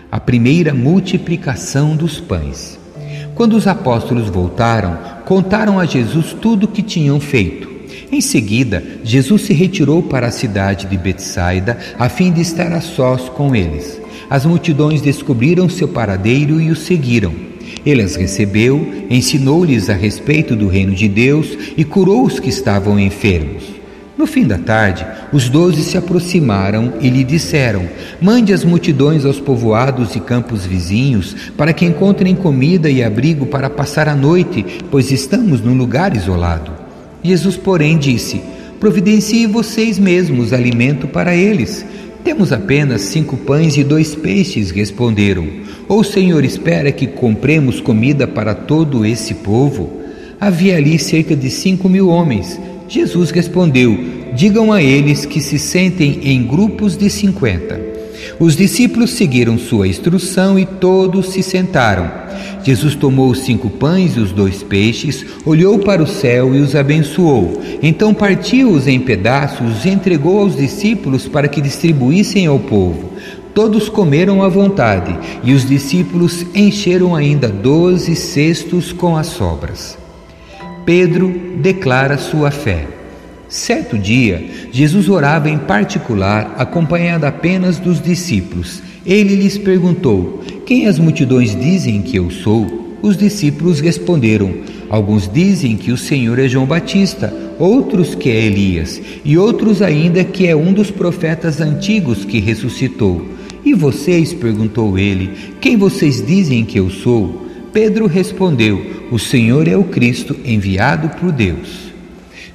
A 0.09 0.17
primeira 0.17 0.73
multiplicação 0.73 1.93
dos 1.93 2.21
pães. 2.21 2.86
Quando 3.37 3.53
os 3.53 3.67
apóstolos 3.67 4.29
voltaram, 4.29 4.97
contaram 5.23 5.79
a 5.79 5.85
Jesus 5.85 6.35
tudo 6.41 6.63
o 6.63 6.67
que 6.67 6.81
tinham 6.81 7.19
feito. 7.19 7.69
Em 8.11 8.19
seguida, 8.19 8.83
Jesus 9.03 9.43
se 9.43 9.53
retirou 9.53 10.01
para 10.01 10.25
a 10.25 10.31
cidade 10.31 10.87
de 10.87 10.97
Betsaida 10.97 11.77
a 11.99 12.09
fim 12.09 12.31
de 12.31 12.41
estar 12.41 12.71
a 12.71 12.81
sós 12.81 13.29
com 13.29 13.55
eles. 13.55 14.01
As 14.27 14.43
multidões 14.43 15.01
descobriram 15.01 15.69
seu 15.69 15.87
paradeiro 15.87 16.59
e 16.59 16.71
o 16.71 16.75
seguiram. 16.75 17.31
Ele 17.85 18.01
as 18.01 18.15
recebeu, 18.15 19.05
ensinou-lhes 19.07 19.87
a 19.87 19.93
respeito 19.93 20.55
do 20.55 20.67
reino 20.67 20.95
de 20.95 21.07
Deus 21.07 21.55
e 21.77 21.83
curou 21.83 22.25
os 22.25 22.39
que 22.39 22.49
estavam 22.49 22.99
enfermos. 22.99 23.76
No 24.17 24.25
fim 24.25 24.47
da 24.47 24.57
tarde, 24.57 25.05
os 25.31 25.47
doze 25.47 25.83
se 25.83 25.95
aproximaram 25.95 26.93
e 26.99 27.07
lhe 27.07 27.23
disseram: 27.23 27.87
Mande 28.19 28.51
as 28.51 28.65
multidões 28.65 29.23
aos 29.25 29.39
povoados 29.39 30.15
e 30.15 30.19
campos 30.19 30.65
vizinhos, 30.65 31.35
para 31.55 31.71
que 31.71 31.85
encontrem 31.85 32.33
comida 32.33 32.89
e 32.89 33.03
abrigo 33.03 33.45
para 33.45 33.69
passar 33.69 34.09
a 34.09 34.15
noite, 34.15 34.65
pois 34.89 35.11
estamos 35.11 35.61
num 35.61 35.77
lugar 35.77 36.15
isolado. 36.15 36.71
Jesus, 37.21 37.55
porém, 37.57 37.95
disse: 37.95 38.41
Providencie 38.79 39.45
vocês 39.45 39.99
mesmos 39.99 40.51
alimento 40.51 41.07
para 41.07 41.35
eles. 41.35 41.85
Temos 42.23 42.51
apenas 42.51 43.01
cinco 43.01 43.37
pães 43.37 43.77
e 43.77 43.83
dois 43.83 44.15
peixes, 44.15 44.71
responderam. 44.71 45.47
Ou 45.87 45.99
o 45.99 46.03
Senhor 46.03 46.43
espera 46.43 46.91
que 46.91 47.05
compremos 47.05 47.79
comida 47.79 48.27
para 48.27 48.55
todo 48.55 49.05
esse 49.05 49.35
povo? 49.35 50.01
Havia 50.39 50.75
ali 50.75 50.97
cerca 50.97 51.35
de 51.35 51.49
cinco 51.51 51.87
mil 51.87 52.09
homens. 52.09 52.59
Jesus 52.87 53.31
respondeu: 53.31 53.97
Digam 54.33 54.71
a 54.71 54.81
eles 54.81 55.25
que 55.25 55.41
se 55.41 55.59
sentem 55.59 56.19
em 56.23 56.43
grupos 56.43 56.95
de 56.95 57.09
cinquenta. 57.09 57.79
Os 58.39 58.55
discípulos 58.55 59.11
seguiram 59.11 59.57
sua 59.57 59.87
instrução 59.87 60.57
e 60.59 60.65
todos 60.65 61.29
se 61.29 61.41
sentaram. 61.41 62.09
Jesus 62.63 62.95
tomou 62.95 63.29
os 63.29 63.39
cinco 63.39 63.69
pães 63.69 64.15
e 64.15 64.19
os 64.19 64.31
dois 64.31 64.61
peixes, 64.61 65.25
olhou 65.45 65.79
para 65.79 66.03
o 66.03 66.07
céu 66.07 66.53
e 66.53 66.59
os 66.59 66.75
abençoou. 66.75 67.61
Então 67.81 68.13
partiu-os 68.13 68.87
em 68.87 68.99
pedaços 68.99 69.85
e 69.85 69.89
entregou 69.89 70.39
aos 70.39 70.55
discípulos 70.55 71.27
para 71.27 71.47
que 71.47 71.61
distribuíssem 71.61 72.45
ao 72.45 72.59
povo. 72.59 73.11
Todos 73.53 73.89
comeram 73.89 74.43
à 74.43 74.49
vontade 74.49 75.17
e 75.43 75.53
os 75.53 75.67
discípulos 75.67 76.45
encheram 76.53 77.15
ainda 77.15 77.47
doze 77.47 78.15
cestos 78.15 78.91
com 78.91 79.17
as 79.17 79.27
sobras. 79.27 79.97
Pedro 80.87 81.27
declara 81.57 82.17
sua 82.17 82.49
fé. 82.49 82.87
Certo 83.49 83.97
dia, 83.97 84.41
Jesus 84.71 85.09
orava 85.09 85.49
em 85.49 85.57
particular, 85.57 86.55
acompanhado 86.57 87.25
apenas 87.25 87.77
dos 87.77 88.01
discípulos. 88.01 88.81
Ele 89.05 89.35
lhes 89.35 89.57
perguntou: 89.57 90.41
Quem 90.65 90.87
as 90.87 90.97
multidões 90.97 91.53
dizem 91.53 92.01
que 92.01 92.15
eu 92.15 92.31
sou? 92.31 92.95
Os 93.01 93.17
discípulos 93.17 93.81
responderam: 93.81 94.53
Alguns 94.89 95.29
dizem 95.29 95.75
que 95.75 95.91
o 95.91 95.97
Senhor 95.97 96.39
é 96.39 96.47
João 96.47 96.65
Batista, 96.65 97.33
outros 97.59 98.15
que 98.15 98.29
é 98.29 98.45
Elias, 98.45 99.01
e 99.25 99.37
outros 99.37 99.81
ainda 99.81 100.23
que 100.23 100.47
é 100.47 100.55
um 100.55 100.71
dos 100.71 100.89
profetas 100.89 101.59
antigos 101.59 102.23
que 102.23 102.39
ressuscitou. 102.39 103.27
E 103.65 103.73
vocês? 103.73 104.33
perguntou 104.33 104.97
ele: 104.97 105.31
Quem 105.59 105.75
vocês 105.75 106.25
dizem 106.25 106.63
que 106.63 106.79
eu 106.79 106.89
sou? 106.89 107.46
Pedro 107.77 108.07
respondeu: 108.07 109.05
O 109.11 109.19
Senhor 109.19 109.67
é 109.67 109.77
o 109.77 109.83
Cristo 109.83 110.35
enviado 110.43 111.09
por 111.09 111.31
Deus. 111.31 111.93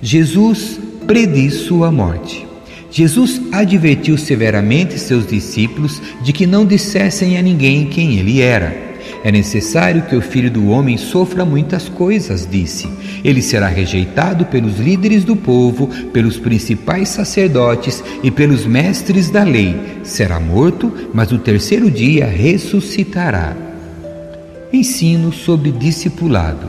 Jesus 0.03 0.81
prediz 1.07 1.55
sua 1.55 1.93
morte. 1.93 2.45
Jesus 2.91 3.41
advertiu 3.53 4.19
severamente 4.19 4.99
seus 4.99 5.25
discípulos 5.25 6.03
de 6.23 6.33
que 6.33 6.45
não 6.45 6.67
dissessem 6.67 7.39
a 7.39 7.43
ninguém 7.43 7.87
quem 7.87 8.19
ele 8.19 8.41
era. 8.41 8.77
É 9.23 9.31
necessário 9.31 10.03
que 10.03 10.17
o 10.17 10.21
filho 10.21 10.51
do 10.51 10.67
homem 10.71 10.97
sofra 10.97 11.45
muitas 11.45 11.89
coisas, 11.89 12.45
disse. 12.51 12.89
Ele 13.23 13.41
será 13.41 13.69
rejeitado 13.69 14.47
pelos 14.47 14.81
líderes 14.81 15.23
do 15.23 15.37
povo, 15.37 15.87
pelos 16.13 16.37
principais 16.37 17.11
sacerdotes 17.11 18.03
e 18.25 18.31
pelos 18.33 18.67
mestres 18.67 19.31
da 19.31 19.45
lei. 19.45 20.01
Será 20.03 20.41
morto, 20.41 20.93
mas 21.15 21.31
no 21.31 21.39
terceiro 21.39 21.89
dia 21.89 22.27
ressuscitará. 22.27 23.71
Ensino 24.73 25.33
sobre 25.33 25.71
discipulado. 25.71 26.67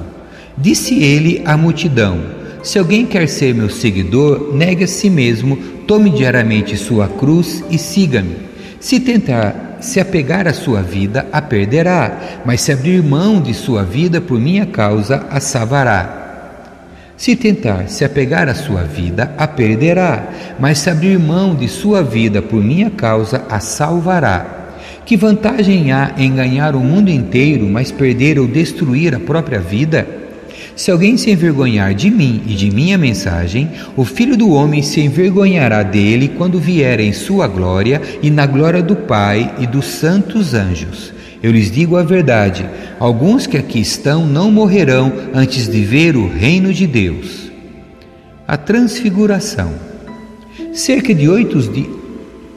Disse 0.57 1.01
ele 1.01 1.41
à 1.45 1.55
multidão: 1.55 2.19
Se 2.61 2.77
alguém 2.77 3.05
quer 3.05 3.29
ser 3.29 3.55
meu 3.55 3.69
seguidor, 3.69 4.53
negue 4.53 4.83
a 4.83 4.87
si 4.87 5.09
mesmo, 5.09 5.55
tome 5.87 6.09
diariamente 6.09 6.75
sua 6.75 7.07
cruz 7.07 7.63
e 7.69 7.77
siga-me. 7.77 8.35
Se 8.79 8.99
tentar 8.99 9.77
se 9.79 9.99
apegar 9.99 10.47
à 10.47 10.53
sua 10.53 10.81
vida, 10.81 11.27
a 11.31 11.41
perderá, 11.41 12.41
mas 12.45 12.61
se 12.61 12.71
abrir 12.71 13.01
mão 13.01 13.41
de 13.41 13.53
sua 13.53 13.83
vida 13.83 14.19
por 14.19 14.39
minha 14.39 14.65
causa, 14.65 15.25
a 15.29 15.39
salvará. 15.39 16.21
Se 17.15 17.35
tentar 17.35 17.87
se 17.87 18.03
apegar 18.03 18.49
à 18.49 18.55
sua 18.55 18.83
vida, 18.83 19.33
a 19.37 19.47
perderá, 19.47 20.27
mas 20.59 20.79
se 20.79 20.89
abrir 20.89 21.17
mão 21.19 21.55
de 21.55 21.67
sua 21.67 22.03
vida 22.03 22.41
por 22.41 22.61
minha 22.61 22.89
causa, 22.89 23.43
a 23.49 23.59
salvará. 23.59 24.62
Que 25.05 25.17
vantagem 25.17 25.91
há 25.91 26.13
em 26.17 26.33
ganhar 26.33 26.75
o 26.75 26.79
mundo 26.79 27.09
inteiro, 27.09 27.65
mas 27.67 27.91
perder 27.91 28.39
ou 28.39 28.47
destruir 28.47 29.13
a 29.13 29.19
própria 29.19 29.59
vida? 29.59 30.07
Se 30.75 30.89
alguém 30.89 31.17
se 31.17 31.29
envergonhar 31.29 31.93
de 31.93 32.09
mim 32.09 32.41
e 32.47 32.55
de 32.55 32.71
minha 32.71 32.97
mensagem, 32.97 33.69
o 33.95 34.03
Filho 34.03 34.35
do 34.35 34.49
Homem 34.49 34.81
se 34.81 35.01
envergonhará 35.01 35.83
dele 35.83 36.29
quando 36.29 36.59
vier 36.59 36.99
em 36.99 37.13
sua 37.13 37.47
glória 37.47 38.01
e 38.23 38.31
na 38.31 38.45
glória 38.45 38.81
do 38.81 38.95
Pai 38.95 39.53
e 39.59 39.67
dos 39.67 39.85
santos 39.85 40.53
anjos. 40.53 41.13
Eu 41.43 41.51
lhes 41.51 41.69
digo 41.69 41.97
a 41.97 42.03
verdade: 42.03 42.65
alguns 42.99 43.45
que 43.45 43.57
aqui 43.57 43.81
estão 43.81 44.25
não 44.25 44.49
morrerão 44.49 45.11
antes 45.33 45.67
de 45.67 45.81
ver 45.81 46.15
o 46.15 46.27
reino 46.27 46.73
de 46.73 46.87
Deus. 46.87 47.51
A 48.47 48.57
Transfiguração. 48.57 49.73
Cerca 50.73 51.13
de 51.13 51.29
oito. 51.29 52.02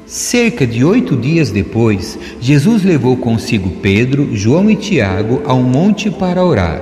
Cerca 0.07 0.65
de 0.65 0.85
oito 0.85 1.17
dias 1.17 1.51
depois, 1.51 2.17
Jesus 2.41 2.85
levou 2.85 3.17
consigo 3.17 3.71
Pedro, 3.83 4.37
João 4.37 4.71
e 4.71 4.77
Tiago 4.77 5.43
a 5.45 5.53
um 5.53 5.65
monte 5.65 6.13
para 6.13 6.45
orar. 6.45 6.81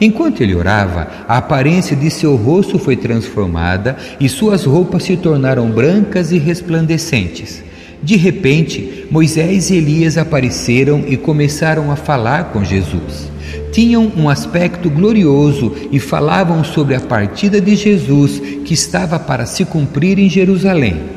Enquanto 0.00 0.40
ele 0.40 0.54
orava, 0.54 1.06
a 1.28 1.36
aparência 1.36 1.94
de 1.94 2.10
seu 2.10 2.34
rosto 2.34 2.78
foi 2.78 2.96
transformada 2.96 3.98
e 4.18 4.26
suas 4.26 4.64
roupas 4.64 5.02
se 5.02 5.18
tornaram 5.18 5.70
brancas 5.70 6.32
e 6.32 6.38
resplandecentes. 6.38 7.62
De 8.02 8.16
repente, 8.16 9.06
Moisés 9.10 9.68
e 9.68 9.76
Elias 9.76 10.16
apareceram 10.16 11.04
e 11.06 11.18
começaram 11.18 11.90
a 11.92 11.96
falar 11.96 12.52
com 12.52 12.64
Jesus. 12.64 13.30
Tinham 13.70 14.10
um 14.16 14.30
aspecto 14.30 14.88
glorioso 14.88 15.74
e 15.92 16.00
falavam 16.00 16.64
sobre 16.64 16.94
a 16.94 17.00
partida 17.00 17.60
de 17.60 17.76
Jesus 17.76 18.40
que 18.64 18.72
estava 18.72 19.18
para 19.18 19.44
se 19.44 19.66
cumprir 19.66 20.18
em 20.18 20.30
Jerusalém. 20.30 21.11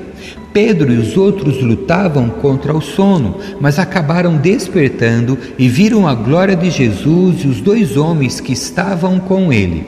Pedro 0.55 0.93
e 0.93 0.95
os 0.95 1.17
outros 1.17 1.61
lutavam 1.61 2.29
contra 2.29 2.73
o 2.73 2.79
sono, 2.79 3.35
mas 3.59 3.77
acabaram 3.77 4.37
despertando 4.37 5.37
e 5.59 5.67
viram 5.67 6.07
a 6.07 6.15
glória 6.15 6.55
de 6.55 6.69
Jesus 6.69 7.43
e 7.43 7.47
os 7.47 7.59
dois 7.59 7.97
homens 7.97 8.39
que 8.39 8.53
estavam 8.53 9.19
com 9.19 9.51
ele. 9.51 9.85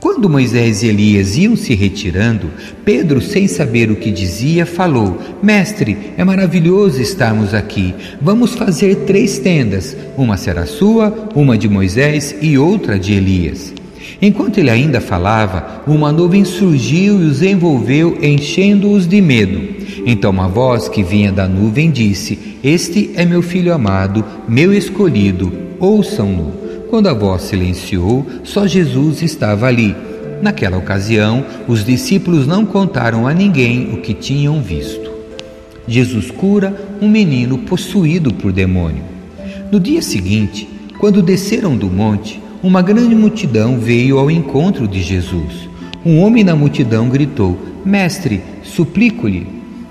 Quando 0.00 0.28
Moisés 0.28 0.82
e 0.82 0.88
Elias 0.88 1.36
iam 1.36 1.54
se 1.54 1.72
retirando, 1.72 2.50
Pedro, 2.84 3.20
sem 3.20 3.46
saber 3.46 3.92
o 3.92 3.96
que 3.96 4.10
dizia, 4.10 4.66
falou: 4.66 5.16
Mestre, 5.40 5.96
é 6.16 6.24
maravilhoso 6.24 7.00
estarmos 7.00 7.54
aqui. 7.54 7.94
Vamos 8.20 8.54
fazer 8.54 9.04
três 9.06 9.38
tendas: 9.38 9.96
uma 10.16 10.36
será 10.36 10.66
sua, 10.66 11.28
uma 11.32 11.56
de 11.56 11.68
Moisés 11.68 12.34
e 12.42 12.58
outra 12.58 12.98
de 12.98 13.12
Elias. 13.12 13.72
Enquanto 14.20 14.58
ele 14.58 14.70
ainda 14.70 15.00
falava, 15.00 15.82
uma 15.86 16.12
nuvem 16.12 16.44
surgiu 16.44 17.22
e 17.22 17.26
os 17.26 17.42
envolveu, 17.42 18.18
enchendo-os 18.22 19.06
de 19.06 19.20
medo. 19.20 19.60
Então 20.06 20.30
uma 20.30 20.48
voz 20.48 20.88
que 20.88 21.02
vinha 21.02 21.30
da 21.30 21.46
nuvem 21.46 21.90
disse: 21.90 22.56
Este 22.62 23.10
é 23.14 23.24
meu 23.24 23.42
filho 23.42 23.72
amado, 23.72 24.24
meu 24.48 24.72
escolhido, 24.72 25.52
ouçam-no. 25.78 26.52
Quando 26.90 27.08
a 27.08 27.14
voz 27.14 27.42
silenciou, 27.42 28.26
só 28.44 28.66
Jesus 28.66 29.22
estava 29.22 29.66
ali. 29.66 29.94
Naquela 30.42 30.76
ocasião, 30.76 31.44
os 31.68 31.84
discípulos 31.84 32.46
não 32.46 32.66
contaram 32.66 33.26
a 33.26 33.32
ninguém 33.32 33.94
o 33.94 33.98
que 33.98 34.12
tinham 34.12 34.60
visto. 34.60 35.10
Jesus 35.86 36.30
cura 36.30 36.74
um 37.00 37.08
menino 37.08 37.58
possuído 37.58 38.32
por 38.34 38.52
demônio. 38.52 39.04
No 39.70 39.80
dia 39.80 40.02
seguinte, 40.02 40.68
quando 40.98 41.22
desceram 41.22 41.76
do 41.76 41.86
monte, 41.86 42.40
uma 42.62 42.80
grande 42.80 43.14
multidão 43.14 43.78
veio 43.78 44.18
ao 44.18 44.30
encontro 44.30 44.86
de 44.86 45.02
Jesus. 45.02 45.68
Um 46.04 46.20
homem 46.20 46.44
na 46.44 46.54
multidão 46.54 47.08
gritou: 47.08 47.58
Mestre, 47.84 48.40
suplico-lhe 48.62 49.46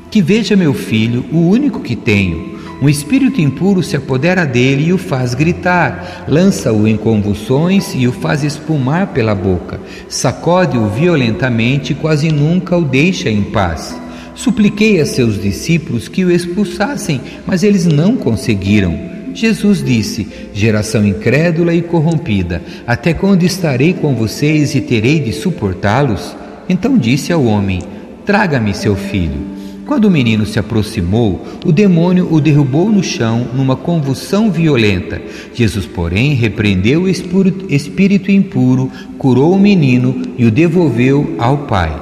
que 0.10 0.21
veja 0.21 0.55
meu 0.55 0.73
filho, 0.73 1.25
o 1.31 1.49
único 1.49 1.79
que 1.79 1.95
tenho. 1.95 2.60
Um 2.81 2.89
espírito 2.89 3.39
impuro 3.39 3.84
se 3.84 3.95
apodera 3.95 4.45
dele 4.45 4.88
e 4.88 4.93
o 4.93 4.97
faz 4.97 5.34
gritar, 5.34 6.25
lança-o 6.27 6.88
em 6.88 6.97
convulsões 6.97 7.93
e 7.95 8.07
o 8.07 8.12
faz 8.12 8.43
espumar 8.43 9.07
pela 9.07 9.36
boca, 9.36 9.79
sacode-o 10.10 10.89
violentamente 10.89 11.93
e 11.93 11.95
quase 11.95 12.29
nunca 12.29 12.75
o 12.75 12.84
deixa 12.84 13.29
em 13.29 13.43
paz. 13.43 13.95
Supliquei 14.34 14.99
a 14.99 15.05
seus 15.05 15.39
discípulos 15.39 16.07
que 16.07 16.25
o 16.25 16.31
expulsassem, 16.31 17.21
mas 17.45 17.63
eles 17.63 17.86
não 17.86 18.17
conseguiram. 18.17 19.20
Jesus 19.34 19.84
disse: 19.84 20.28
Geração 20.54 21.06
incrédula 21.06 21.74
e 21.74 21.82
corrompida, 21.82 22.62
até 22.86 23.13
quando 23.13 23.44
estarei 23.44 23.94
com 23.94 24.13
vocês 24.15 24.76
e 24.76 24.82
terei 24.82 25.20
de 25.20 25.34
suportá-los? 25.34 26.36
Então 26.67 26.98
disse 26.98 27.34
ao 27.34 27.44
homem: 27.44 27.82
Traga-me 28.26 28.74
seu 28.74 28.96
filho. 28.96 29.62
Quando 29.86 30.06
o 30.06 30.12
menino 30.12 30.46
se 30.46 30.58
aproximou, 30.58 31.46
o 31.65 31.72
demônio 31.72 32.28
o 32.32 32.39
derrubou 32.39 32.89
no 32.89 33.04
chão 33.04 33.48
numa 33.54 33.76
convulsão 33.76 34.50
violenta. 34.50 35.22
Jesus, 35.54 35.86
porém, 35.86 36.34
repreendeu 36.34 37.04
o 37.04 37.10
espírito 37.10 38.32
impuro, 38.32 38.89
curou 39.17 39.54
o 39.54 39.60
menino 39.60 40.22
e 40.38 40.46
o 40.46 40.52
devolveu 40.52 41.36
ao 41.38 41.58
pai. 41.60 41.94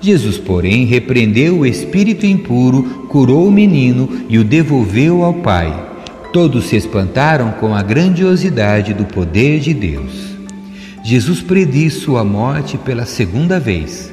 Jesus, 0.00 0.38
porém, 0.38 0.86
repreendeu 0.86 1.58
o 1.58 1.66
espírito 1.66 2.26
impuro, 2.26 3.06
curou 3.08 3.46
o 3.46 3.52
menino 3.52 4.08
e 4.28 4.38
o 4.38 4.42
devolveu 4.42 5.22
ao 5.22 5.34
pai. 5.34 5.89
Todos 6.32 6.66
se 6.66 6.76
espantaram 6.76 7.50
com 7.52 7.74
a 7.74 7.82
grandiosidade 7.82 8.94
do 8.94 9.04
poder 9.04 9.58
de 9.58 9.74
Deus. 9.74 10.30
Jesus 11.02 11.42
prediz 11.42 11.94
sua 11.94 12.22
morte 12.22 12.78
pela 12.78 13.04
segunda 13.04 13.58
vez. 13.58 14.12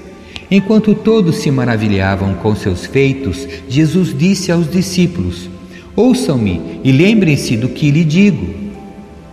Enquanto 0.50 0.96
todos 0.96 1.36
se 1.38 1.52
maravilhavam 1.52 2.34
com 2.36 2.56
seus 2.56 2.86
feitos, 2.86 3.48
Jesus 3.70 4.18
disse 4.18 4.52
aos 4.52 4.70
discípulos: 4.70 5.48
Ouçam-me 5.96 6.80
e 6.84 6.92
lembrem-se 6.92 7.56
do 7.56 7.70
que 7.70 7.92
lhe 7.92 8.04
digo. 8.04 8.48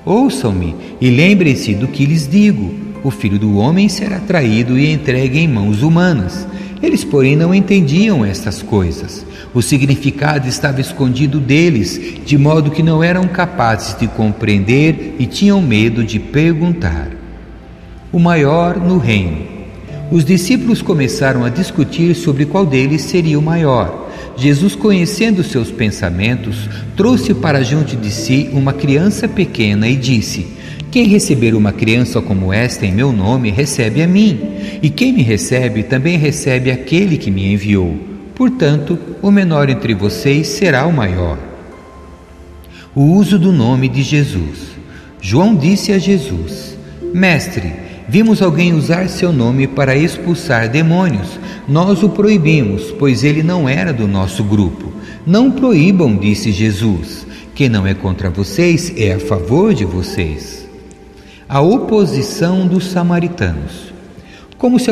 Ouçam-me 0.05 0.75
e 1.01 1.09
lembrem-se 1.09 1.75
do 1.75 1.89
que 1.89 2.05
lhes 2.05 2.29
digo: 2.29 2.75
o 3.05 3.11
filho 3.11 3.39
do 3.39 3.57
homem 3.57 3.89
será 3.89 4.19
traído 4.19 4.79
e 4.79 4.91
entregue 4.91 5.39
em 5.39 5.47
mãos 5.47 5.83
humanas. 5.83 6.49
Eles, 6.85 7.03
porém, 7.03 7.35
não 7.35 7.55
entendiam 7.55 8.27
estas 8.27 8.61
coisas. 8.63 9.25
O 9.55 9.63
significado 9.63 10.47
estava 10.47 10.83
escondido 10.83 11.41
deles, 11.41 11.99
de 12.27 12.37
modo 12.37 12.71
que 12.71 12.83
não 12.83 13.03
eram 13.03 13.27
capazes 13.27 13.99
de 13.99 14.07
compreender 14.07 15.17
e 15.19 15.25
tinham 15.25 15.63
medo 15.63 16.05
de 16.05 16.19
perguntar. 16.19 17.09
O 18.13 18.19
maior 18.19 18.77
no 18.77 18.99
reino. 18.99 19.47
Os 20.11 20.27
discípulos 20.27 20.83
começaram 20.83 21.43
a 21.43 21.49
discutir 21.49 22.15
sobre 22.15 22.45
qual 22.45 22.67
deles 22.67 23.01
seria 23.01 23.39
o 23.39 23.43
maior. 23.43 24.11
Jesus, 24.37 24.75
conhecendo 24.75 25.43
seus 25.43 25.71
pensamentos, 25.71 26.69
trouxe 26.95 27.33
para 27.33 27.65
junto 27.65 27.97
de 27.97 28.11
si 28.11 28.51
uma 28.53 28.75
criança 28.75 29.27
pequena 29.27 29.89
e 29.89 29.97
disse: 29.97 30.49
Quem 30.95 31.09
receber 31.09 31.57
uma 31.57 31.73
criança 31.73 32.23
como 32.23 32.53
esta 32.53 32.87
em 32.87 32.93
meu 32.93 33.11
nome, 33.11 33.51
recebe 33.51 34.01
a 34.01 34.07
mim, 34.07 34.39
e 34.81 34.89
quem 34.89 35.13
me 35.13 35.25
recebe 35.25 35.83
também 35.83 36.17
recebe 36.17 36.71
aquele 36.71 37.19
que 37.19 37.33
me 37.33 37.53
enviou. 37.53 37.99
Portanto, 38.33 38.97
o 39.21 39.29
menor 39.29 39.69
entre 39.69 39.93
vocês 39.93 40.47
será 40.47 40.87
o 40.87 40.93
maior. 40.93 41.37
O 42.95 43.03
uso 43.03 43.41
do 43.41 43.51
nome 43.51 43.89
de 43.89 44.05
Jesus. 44.05 44.69
João 45.21 45.57
disse 45.57 45.91
a 45.91 45.99
Jesus: 45.99 46.79
Mestre, 47.13 47.73
Vimos 48.09 48.41
alguém 48.41 48.73
usar 48.73 49.09
seu 49.09 49.33
nome 49.33 49.67
para 49.67 49.97
expulsar 49.97 50.69
demônios. 50.69 51.41
Nós 51.67 52.05
o 52.05 52.09
proibimos, 52.09 52.93
pois 53.01 53.25
ele 53.25 53.43
não 53.43 53.69
era 53.69 53.93
do 53.93 54.07
nosso 54.07 54.45
grupo. 54.45 54.93
Não 55.27 55.51
proíbam, 55.51 56.15
disse 56.15 56.53
Jesus. 56.53 57.27
Quem 57.53 57.69
não 57.69 57.85
é 57.85 57.95
contra 57.95 58.31
vocês 58.31 58.93
é 58.97 59.15
a 59.15 59.19
favor 59.19 59.75
de 59.75 59.85
vocês. 59.85 60.64
A 61.49 61.61
oposição 61.61 62.67
dos 62.67 62.87
samaritanos. 62.87 63.93
Como 64.57 64.79
se, 64.79 64.91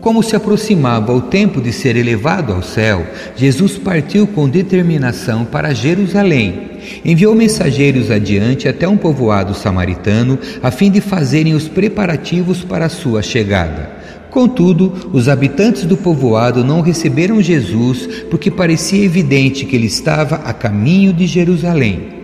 como 0.00 0.20
se 0.20 0.34
aproximava 0.34 1.12
o 1.12 1.20
tempo 1.20 1.60
de 1.60 1.72
ser 1.72 1.96
elevado 1.96 2.52
ao 2.52 2.60
céu, 2.60 3.06
Jesus 3.36 3.78
partiu 3.78 4.26
com 4.26 4.48
determinação 4.48 5.44
para 5.44 5.72
Jerusalém. 5.72 6.70
Enviou 7.04 7.36
mensageiros 7.36 8.10
adiante 8.10 8.68
até 8.68 8.88
um 8.88 8.96
povoado 8.96 9.54
samaritano, 9.54 10.38
a 10.60 10.72
fim 10.72 10.90
de 10.90 11.00
fazerem 11.00 11.54
os 11.54 11.68
preparativos 11.68 12.64
para 12.64 12.86
a 12.86 12.90
sua 12.90 13.22
chegada. 13.22 13.90
Contudo, 14.28 15.10
os 15.12 15.28
habitantes 15.28 15.84
do 15.84 15.96
povoado 15.96 16.64
não 16.64 16.80
receberam 16.80 17.40
Jesus 17.40 18.24
porque 18.28 18.50
parecia 18.50 19.04
evidente 19.04 19.64
que 19.64 19.76
ele 19.76 19.86
estava 19.86 20.36
a 20.36 20.52
caminho 20.52 21.12
de 21.12 21.26
Jerusalém. 21.26 22.15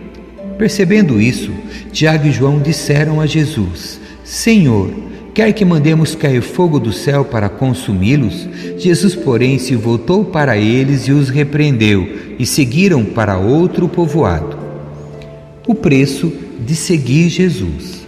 Percebendo 0.57 1.19
isso, 1.21 1.51
Tiago 1.91 2.27
e 2.27 2.31
João 2.31 2.61
disseram 2.61 3.19
a 3.19 3.25
Jesus: 3.25 3.99
Senhor, 4.23 4.91
Quer 5.33 5.51
que 5.51 5.65
mandemos 5.65 6.13
cair 6.13 6.43
fogo 6.43 6.79
do 6.79 6.93
céu 6.93 7.25
para 7.25 7.49
consumi-los? 7.49 8.47
Jesus, 8.77 9.15
porém, 9.15 9.57
se 9.57 9.75
voltou 9.75 10.23
para 10.23 10.55
eles 10.55 11.07
e 11.07 11.11
os 11.11 11.29
repreendeu, 11.29 12.07
e 12.37 12.45
seguiram 12.45 13.03
para 13.03 13.39
outro 13.39 13.89
povoado. 13.89 14.55
O 15.67 15.73
preço 15.73 16.31
de 16.63 16.75
seguir 16.75 17.29
Jesus. 17.29 18.05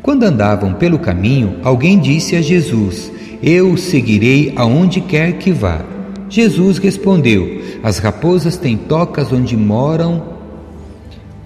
Quando 0.00 0.22
andavam 0.22 0.72
pelo 0.72 0.98
caminho, 0.98 1.56
alguém 1.62 1.98
disse 1.98 2.34
a 2.34 2.40
Jesus: 2.40 3.12
Eu 3.42 3.72
o 3.72 3.76
seguirei 3.76 4.54
aonde 4.56 5.02
quer 5.02 5.34
que 5.34 5.52
vá. 5.52 5.84
Jesus 6.30 6.78
respondeu: 6.78 7.60
As 7.82 7.98
raposas 7.98 8.56
têm 8.56 8.74
tocas 8.74 9.30
onde 9.30 9.54
moram. 9.54 10.33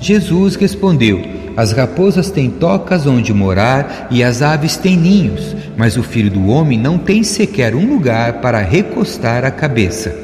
Jesus 0.00 0.56
respondeu: 0.56 1.38
as 1.58 1.72
raposas 1.72 2.30
têm 2.30 2.48
tocas 2.50 3.04
onde 3.04 3.34
morar 3.34 4.06
e 4.12 4.22
as 4.22 4.42
aves 4.42 4.76
têm 4.76 4.96
ninhos, 4.96 5.56
mas 5.76 5.96
o 5.96 6.04
filho 6.04 6.30
do 6.30 6.46
homem 6.46 6.78
não 6.78 6.96
tem 6.96 7.24
sequer 7.24 7.74
um 7.74 7.84
lugar 7.84 8.34
para 8.34 8.60
recostar 8.60 9.44
a 9.44 9.50
cabeça. 9.50 10.14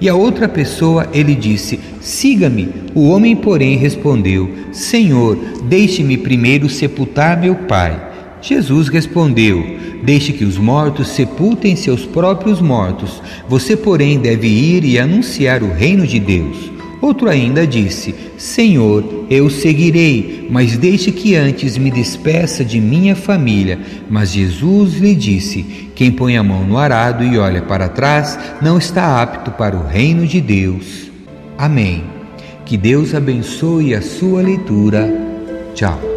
E 0.00 0.08
a 0.08 0.14
outra 0.14 0.48
pessoa 0.48 1.06
ele 1.12 1.34
disse: 1.34 1.78
Siga-me. 2.00 2.70
O 2.94 3.10
homem, 3.10 3.36
porém, 3.36 3.76
respondeu: 3.76 4.50
Senhor, 4.72 5.36
deixe-me 5.64 6.16
primeiro 6.16 6.66
sepultar 6.70 7.38
meu 7.38 7.54
pai. 7.54 8.00
Jesus 8.40 8.88
respondeu: 8.88 9.62
Deixe 10.02 10.32
que 10.32 10.46
os 10.46 10.56
mortos 10.56 11.08
sepultem 11.08 11.76
seus 11.76 12.06
próprios 12.06 12.58
mortos. 12.58 13.20
Você, 13.46 13.76
porém, 13.76 14.18
deve 14.18 14.48
ir 14.48 14.82
e 14.82 14.98
anunciar 14.98 15.62
o 15.62 15.70
reino 15.70 16.06
de 16.06 16.18
Deus. 16.18 16.79
Outro 17.00 17.28
ainda 17.28 17.66
disse: 17.66 18.14
Senhor, 18.36 19.26
eu 19.30 19.48
seguirei, 19.48 20.46
mas 20.50 20.76
deixe 20.76 21.10
que 21.10 21.34
antes 21.34 21.78
me 21.78 21.90
despeça 21.90 22.64
de 22.64 22.80
minha 22.80 23.16
família. 23.16 23.78
Mas 24.08 24.32
Jesus 24.32 24.94
lhe 24.94 25.14
disse: 25.14 25.90
Quem 25.94 26.10
põe 26.10 26.36
a 26.36 26.42
mão 26.42 26.64
no 26.64 26.76
arado 26.76 27.24
e 27.24 27.38
olha 27.38 27.62
para 27.62 27.88
trás 27.88 28.38
não 28.60 28.78
está 28.78 29.22
apto 29.22 29.50
para 29.52 29.76
o 29.76 29.86
reino 29.86 30.26
de 30.26 30.40
Deus. 30.40 31.10
Amém. 31.56 32.04
Que 32.66 32.76
Deus 32.76 33.14
abençoe 33.14 33.94
a 33.94 34.02
sua 34.02 34.42
leitura. 34.42 35.12
Tchau. 35.74 36.09